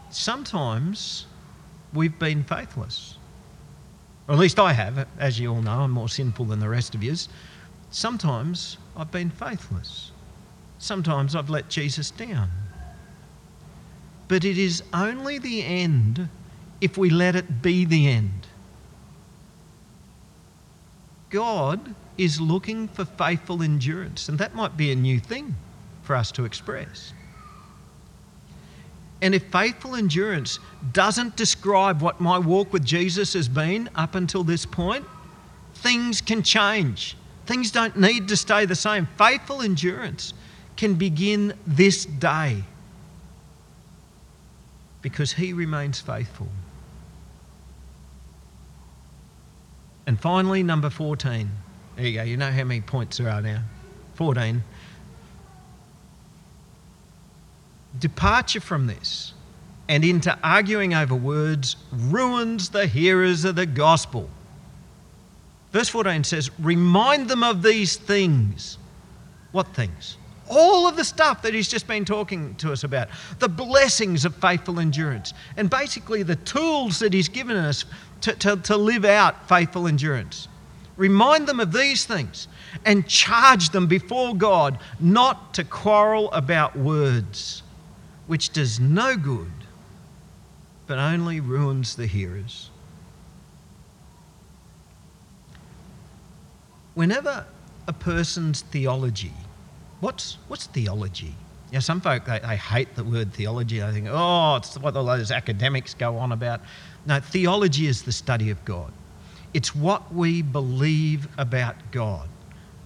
sometimes 0.10 1.26
we've 1.94 2.18
been 2.18 2.44
faithless. 2.44 3.18
Or 4.28 4.34
at 4.34 4.40
least 4.40 4.60
I 4.60 4.74
have, 4.74 5.08
as 5.20 5.40
you 5.40 5.54
all 5.54 5.62
know, 5.62 5.82
I'm 5.82 5.92
more 5.92 6.10
sinful 6.10 6.46
than 6.46 6.60
the 6.60 6.68
rest 6.68 6.96
of 6.96 7.04
you. 7.04 7.16
Sometimes 7.92 8.78
I've 8.96 9.12
been 9.12 9.30
faithless. 9.30 10.12
Sometimes 10.80 11.36
I've 11.36 11.50
let 11.50 11.70
Jesus 11.70 12.12
down. 12.12 12.50
But 14.28 14.44
it 14.44 14.58
is 14.58 14.84
only 14.94 15.38
the 15.38 15.64
end 15.64 16.28
if 16.82 16.98
we 16.98 17.10
let 17.10 17.36
it 17.36 17.62
be 17.62 17.86
the 17.86 18.08
end. 18.08 18.48
God 21.30 21.96
is 22.18 22.42
looking 22.42 22.88
for 22.90 23.06
faithful 23.06 23.64
endurance, 23.64 24.28
and 24.28 24.38
that 24.40 24.56
might 24.56 24.76
be 24.76 24.92
a 24.92 24.96
new 24.96 25.20
thing 25.20 25.56
for 26.08 26.16
us 26.16 26.32
to 26.32 26.46
express. 26.46 27.14
And 29.22 29.36
if 29.36 29.44
faithful 29.52 29.96
endurance 29.96 30.60
doesn't 30.94 31.36
describe 31.36 32.02
what 32.02 32.22
my 32.22 32.40
walk 32.40 32.72
with 32.72 32.86
Jesus 32.86 33.34
has 33.34 33.50
been 33.50 33.90
up 33.96 34.16
until 34.16 34.44
this 34.44 34.66
point, 34.66 35.06
things 35.76 36.22
can 36.22 36.44
change. 36.44 37.18
Things 37.46 37.72
don't 37.72 37.98
need 37.98 38.28
to 38.30 38.38
stay 38.38 38.66
the 38.66 38.76
same. 38.76 39.08
Faithful 39.18 39.62
endurance 39.62 40.34
can 40.78 40.96
begin 40.96 41.54
this 41.66 42.06
day 42.06 42.64
because 45.02 45.34
He 45.34 45.54
remains 45.54 46.00
faithful. 46.00 46.48
And 50.06 50.20
finally, 50.20 50.64
number 50.64 50.90
14. 50.90 51.50
There 51.98 52.06
you 52.06 52.14
go. 52.14 52.24
You 52.24 52.38
know 52.38 52.52
how 52.52 52.64
many 52.64 52.82
points 52.82 53.18
there 53.18 53.30
are 53.30 53.42
now? 53.42 53.62
14. 54.16 54.64
Departure 58.00 58.62
from 58.62 58.88
this 58.88 59.34
and 59.90 60.04
into 60.04 60.38
arguing 60.44 60.94
over 60.94 61.16
words 61.16 61.78
ruins 61.92 62.70
the 62.70 62.88
hearers 62.88 63.46
of 63.46 63.56
the 63.56 63.66
gospel. 63.66 64.30
Verse 65.72 65.90
14 65.90 66.24
says, 66.24 66.52
Remind 66.60 67.30
them 67.30 67.44
of 67.44 67.62
these 67.62 67.96
things. 67.96 68.78
What 69.52 69.68
things? 69.74 70.18
All 70.50 70.88
of 70.88 70.96
the 70.96 71.04
stuff 71.04 71.42
that 71.42 71.54
he's 71.54 71.68
just 71.68 71.88
been 71.88 72.06
talking 72.06 72.56
to 72.56 72.72
us 72.72 72.84
about, 72.84 73.10
the 73.40 73.50
blessings 73.50 74.24
of 74.24 74.36
faithful 74.36 74.80
endurance, 74.80 75.34
and 75.58 75.70
basically 75.70 76.24
the 76.24 76.38
tools 76.38 77.00
that 77.00 77.14
he's 77.14 77.28
given 77.28 77.58
us 77.58 77.86
to, 78.22 78.34
to, 78.34 78.56
to 78.58 78.78
live 78.78 79.04
out 79.04 79.48
faithful 79.50 79.88
endurance. 79.88 80.48
Remind 80.96 81.48
them 81.48 81.60
of 81.60 81.74
these 81.74 82.06
things 82.06 82.48
and 82.86 83.08
charge 83.08 83.70
them 83.70 83.88
before 83.88 84.36
God 84.36 84.80
not 85.00 85.54
to 85.54 85.64
quarrel 85.64 86.32
about 86.32 86.76
words 86.76 87.62
which 88.28 88.52
does 88.52 88.80
no 88.80 89.18
good, 89.18 89.52
but 90.86 91.00
only 91.00 91.40
ruins 91.40 91.96
the 91.96 92.06
hearers. 92.06 92.70
Whenever 96.94 97.46
a 97.88 97.94
person's 97.94 98.62
theology, 98.62 99.34
what's, 100.00 100.38
what's 100.48 100.68
theology? 100.68 101.34
Know, 101.72 101.80
some 101.80 102.00
folk, 102.00 102.26
they, 102.26 102.40
they 102.40 102.56
hate 102.56 102.96
the 102.96 103.04
word 103.04 103.34
theology. 103.34 103.80
They 103.80 103.92
think, 103.92 104.08
oh, 104.10 104.56
it's 104.56 104.78
what 104.78 104.96
all 104.96 105.06
those 105.06 105.32
academics 105.32 105.94
go 105.94 106.18
on 106.18 106.32
about. 106.32 106.62
No, 107.06 107.20
theology 107.20 107.88
is 107.88 108.04
the 108.04 108.12
study 108.12 108.50
of 108.50 108.64
God. 108.64 108.92
It's 109.54 109.76
what 109.76 110.14
we 110.14 110.42
believe 110.42 111.28
about 111.38 111.76
God, 111.92 112.30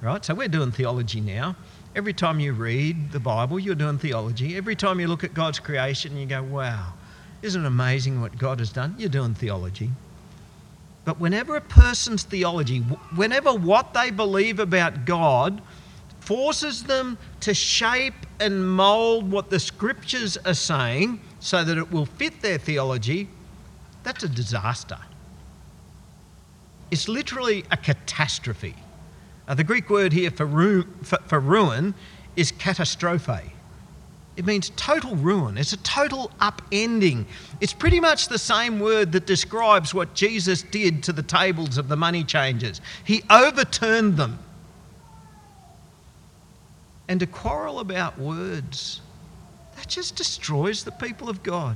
right? 0.02 0.24
So 0.24 0.34
we're 0.34 0.48
doing 0.48 0.72
theology 0.72 1.22
now. 1.22 1.56
Every 1.96 2.14
time 2.14 2.40
you 2.40 2.54
read 2.54 3.12
the 3.12 3.20
Bible, 3.20 3.60
you're 3.60 3.76
doing 3.76 3.98
theology. 3.98 4.56
Every 4.56 4.76
time 4.76 5.00
you 5.00 5.08
look 5.08 5.24
at 5.24 5.34
God's 5.34 5.60
creation, 5.60 6.16
you 6.16 6.26
go, 6.26 6.42
wow, 6.42 6.94
isn't 7.42 7.64
it 7.64 7.68
amazing 7.68 8.22
what 8.22 8.38
God 8.38 8.60
has 8.60 8.72
done? 8.72 8.96
You're 8.98 9.10
doing 9.10 9.34
theology. 9.34 9.90
But 11.04 11.20
whenever 11.20 11.56
a 11.56 11.62
person's 11.62 12.24
theology, 12.24 12.80
whenever 12.80 13.54
what 13.54 13.94
they 13.94 14.12
believe 14.12 14.60
about 14.60 15.06
God 15.06 15.62
forces 16.22 16.84
them 16.84 17.18
to 17.42 17.54
shape 17.54 18.14
and 18.40 18.70
mold 18.70 19.30
what 19.30 19.50
the 19.50 19.60
scriptures 19.60 20.38
are 20.38 20.54
saying 20.54 21.20
so 21.40 21.64
that 21.64 21.78
it 21.78 21.92
will 21.92 22.06
fit 22.06 22.42
their 22.42 22.58
theology, 22.58 23.28
that's 24.04 24.24
a 24.24 24.30
disaster. 24.30 25.00
It's 26.92 27.08
literally 27.10 27.66
a 27.72 27.78
catastrophe. 27.78 28.76
Uh, 29.48 29.54
the 29.54 29.64
Greek 29.64 29.90
word 29.90 30.14
here 30.14 30.32
for, 30.32 30.46
ru- 30.46 30.88
for, 31.04 31.18
for 31.26 31.40
ruin 31.40 31.94
is 32.36 32.52
catastrophe. 32.52 33.54
It 34.38 34.46
means 34.46 34.72
total 34.76 35.16
ruin. 35.16 35.58
It's 35.58 35.74
a 35.74 35.78
total 35.78 36.32
upending. 36.40 37.26
It's 37.60 37.74
pretty 37.74 38.00
much 38.00 38.28
the 38.28 38.40
same 38.40 38.80
word 38.80 39.12
that 39.12 39.26
describes 39.26 39.94
what 39.94 40.14
Jesus 40.14 40.64
did 40.64 41.04
to 41.04 41.14
the 41.14 41.22
tables 41.22 41.78
of 41.78 41.90
the 41.90 41.98
money 41.98 42.24
changers. 42.24 42.80
He 43.04 43.24
overturned 43.30 44.18
them. 44.18 44.40
And 47.10 47.20
to 47.20 47.28
quarrel 47.28 47.80
about 47.80 48.18
words, 48.18 49.02
that 49.76 49.88
just 49.90 50.16
destroys 50.16 50.86
the 50.86 50.92
people 50.92 51.30
of 51.30 51.44
God. 51.44 51.76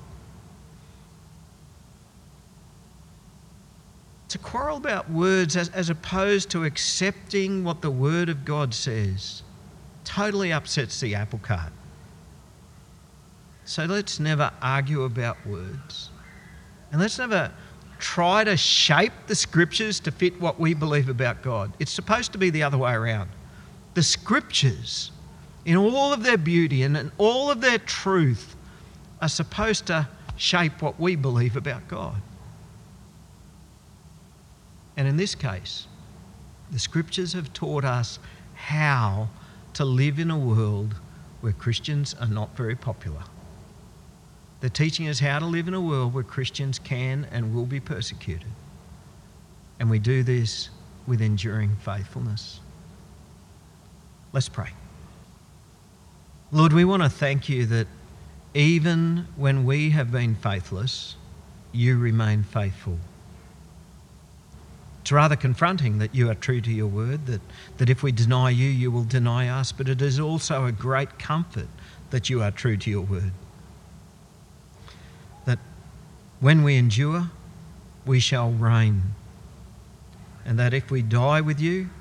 To 4.36 4.40
quarrel 4.40 4.76
about 4.76 5.10
words 5.10 5.56
as, 5.56 5.70
as 5.70 5.90
opposed 5.90 6.50
to 6.50 6.66
accepting 6.66 7.64
what 7.64 7.82
the 7.82 7.90
Word 7.90 8.28
of 8.28 8.44
God 8.44 8.74
says 8.74 9.44
totally 10.04 10.52
upsets 10.52 11.00
the 11.00 11.16
apple 11.16 11.40
cart. 11.40 11.72
So 13.64 13.86
let's 13.86 14.20
never 14.20 14.52
argue 14.62 15.04
about 15.04 15.38
words. 15.48 16.10
And 16.92 17.00
let's 17.00 17.18
never 17.18 17.50
try 17.98 18.44
to 18.44 18.58
shape 18.58 19.14
the 19.28 19.36
scriptures 19.36 20.02
to 20.02 20.12
fit 20.12 20.42
what 20.42 20.60
we 20.60 20.74
believe 20.74 21.08
about 21.08 21.42
God. 21.42 21.72
It's 21.80 21.94
supposed 21.94 22.34
to 22.34 22.38
be 22.38 22.50
the 22.50 22.62
other 22.62 22.78
way 22.78 22.92
around. 22.92 23.30
The 23.94 24.04
scriptures, 24.04 25.12
in 25.64 25.78
all 25.78 26.12
of 26.12 26.24
their 26.24 26.38
beauty 26.38 26.84
and 26.84 26.98
in 26.98 27.10
all 27.18 27.50
of 27.50 27.62
their 27.62 27.78
truth, 27.78 28.58
are 29.22 29.30
supposed 29.30 29.86
to 29.86 30.10
shape 30.36 30.82
what 30.82 31.00
we 31.00 31.16
believe 31.16 31.56
about 31.56 31.88
God. 31.88 32.22
And 34.98 35.08
in 35.08 35.18
this 35.18 35.36
case, 35.36 35.88
the 36.72 36.80
scriptures 36.80 37.34
have 37.34 37.54
taught 37.54 37.86
us 37.86 38.20
how 38.56 39.30
to 39.74 39.86
live 39.86 40.20
in 40.20 40.32
a 40.32 40.38
world 40.38 40.96
where 41.42 41.54
Christians 41.54 42.16
are 42.20 42.28
not 42.28 42.56
very 42.56 42.76
popular. 42.76 43.24
They're 44.62 44.70
teaching 44.70 45.08
us 45.08 45.20
how 45.20 45.40
to 45.40 45.46
live 45.46 45.68
in 45.68 45.74
a 45.74 45.82
world 45.82 46.14
where 46.14 46.24
Christians 46.24 46.80
can 46.80 47.28
and 47.32 47.54
will 47.54 47.66
be 47.66 47.80
persecuted. 47.80 48.48
And 49.80 49.90
we 49.90 50.00
do 50.00 50.24
this 50.24 50.70
with 51.06 51.22
enduring 51.22 51.76
faithfulness. 51.76 52.62
Let's 54.34 54.50
pray. 54.50 54.70
Lord, 56.52 56.74
we 56.74 56.86
want 56.86 57.04
to 57.04 57.10
thank 57.10 57.50
you 57.50 57.66
that 57.68 57.88
even 58.54 59.28
when 59.36 59.66
we 59.66 59.90
have 59.92 60.12
been 60.12 60.36
faithless, 60.36 61.16
you 61.74 61.98
remain 62.00 62.44
faithful. 62.44 62.98
It's 65.06 65.12
rather 65.12 65.36
confronting 65.36 66.00
that 66.00 66.16
you 66.16 66.32
are 66.32 66.34
true 66.34 66.62
to 66.62 66.72
your 66.72 66.88
word, 66.88 67.28
that, 67.28 67.42
that 67.78 67.92
if 67.92 68.02
we 68.02 68.12
deny 68.12 68.50
you, 68.50 68.68
you 68.68 68.90
will 68.90 69.04
deny 69.04 69.48
us, 69.48 69.72
but 69.72 69.88
it 69.88 70.02
is 70.02 70.20
also 70.20 70.66
a 70.66 70.72
great 70.72 71.20
comfort 71.20 71.68
that 72.10 72.28
you 72.28 72.42
are 72.42 72.50
true 72.50 72.76
to 72.76 72.90
your 72.90 73.04
word. 73.04 73.32
That 75.46 75.60
when 76.40 76.64
we 76.64 76.76
endure, 76.76 77.30
we 78.04 78.20
shall 78.20 78.50
reign, 78.50 79.14
and 80.44 80.58
that 80.58 80.74
if 80.74 80.90
we 80.90 81.04
die 81.04 81.40
with 81.40 81.62
you, 81.62 81.92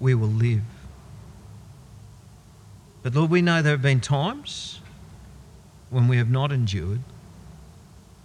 we 0.00 0.14
will 0.14 0.28
live. 0.28 0.62
But 3.02 3.14
Lord, 3.14 3.30
we 3.30 3.42
know 3.42 3.60
there 3.60 3.72
have 3.72 3.82
been 3.82 4.00
times 4.00 4.80
when 5.90 6.08
we 6.08 6.16
have 6.16 6.30
not 6.30 6.50
endured 6.50 7.00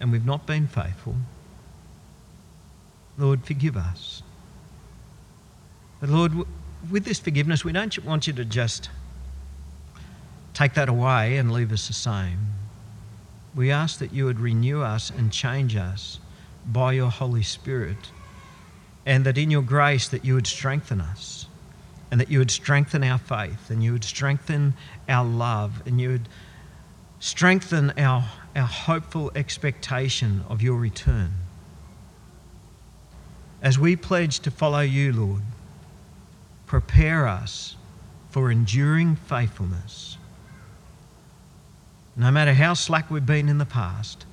and 0.00 0.10
we've 0.10 0.24
not 0.24 0.46
been 0.46 0.66
faithful. 0.66 1.16
Lord, 3.18 3.44
forgive 3.44 3.76
us. 3.76 4.22
But 6.00 6.08
Lord, 6.08 6.32
with 6.90 7.04
this 7.04 7.18
forgiveness, 7.18 7.64
we 7.64 7.72
don't 7.72 8.04
want 8.04 8.28
you 8.28 8.32
to 8.34 8.44
just 8.44 8.88
take 10.54 10.74
that 10.74 10.88
away 10.88 11.36
and 11.36 11.52
leave 11.52 11.72
us 11.72 11.88
the 11.88 11.92
same. 11.92 12.38
We 13.54 13.72
ask 13.72 13.98
that 13.98 14.12
you 14.12 14.24
would 14.26 14.38
renew 14.38 14.82
us 14.82 15.10
and 15.10 15.32
change 15.32 15.74
us 15.74 16.20
by 16.64 16.92
your 16.92 17.10
Holy 17.10 17.42
Spirit, 17.42 18.12
and 19.04 19.24
that 19.24 19.36
in 19.36 19.50
your 19.50 19.62
grace 19.62 20.06
that 20.08 20.24
you 20.24 20.34
would 20.34 20.46
strengthen 20.46 21.00
us, 21.00 21.46
and 22.10 22.20
that 22.20 22.30
you 22.30 22.38
would 22.38 22.50
strengthen 22.50 23.02
our 23.02 23.18
faith, 23.18 23.70
and 23.70 23.82
you 23.82 23.92
would 23.92 24.04
strengthen 24.04 24.74
our 25.08 25.24
love, 25.24 25.82
and 25.86 26.00
you 26.00 26.10
would 26.10 26.28
strengthen 27.18 27.90
our, 27.98 28.24
our 28.54 28.66
hopeful 28.66 29.32
expectation 29.34 30.44
of 30.48 30.62
your 30.62 30.76
return. 30.76 31.32
As 33.60 33.78
we 33.78 33.96
pledge 33.96 34.40
to 34.40 34.50
follow 34.50 34.80
you, 34.80 35.12
Lord, 35.12 35.42
prepare 36.66 37.26
us 37.26 37.76
for 38.30 38.50
enduring 38.50 39.16
faithfulness. 39.16 40.16
No 42.16 42.30
matter 42.30 42.54
how 42.54 42.74
slack 42.74 43.10
we've 43.10 43.24
been 43.24 43.48
in 43.48 43.58
the 43.58 43.64
past, 43.64 44.26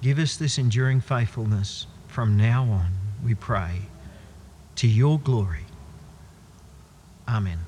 give 0.00 0.18
us 0.18 0.36
this 0.36 0.58
enduring 0.58 1.00
faithfulness 1.00 1.86
from 2.06 2.36
now 2.36 2.64
on, 2.64 2.92
we 3.24 3.34
pray, 3.34 3.82
to 4.76 4.86
your 4.86 5.18
glory. 5.18 5.64
Amen. 7.28 7.65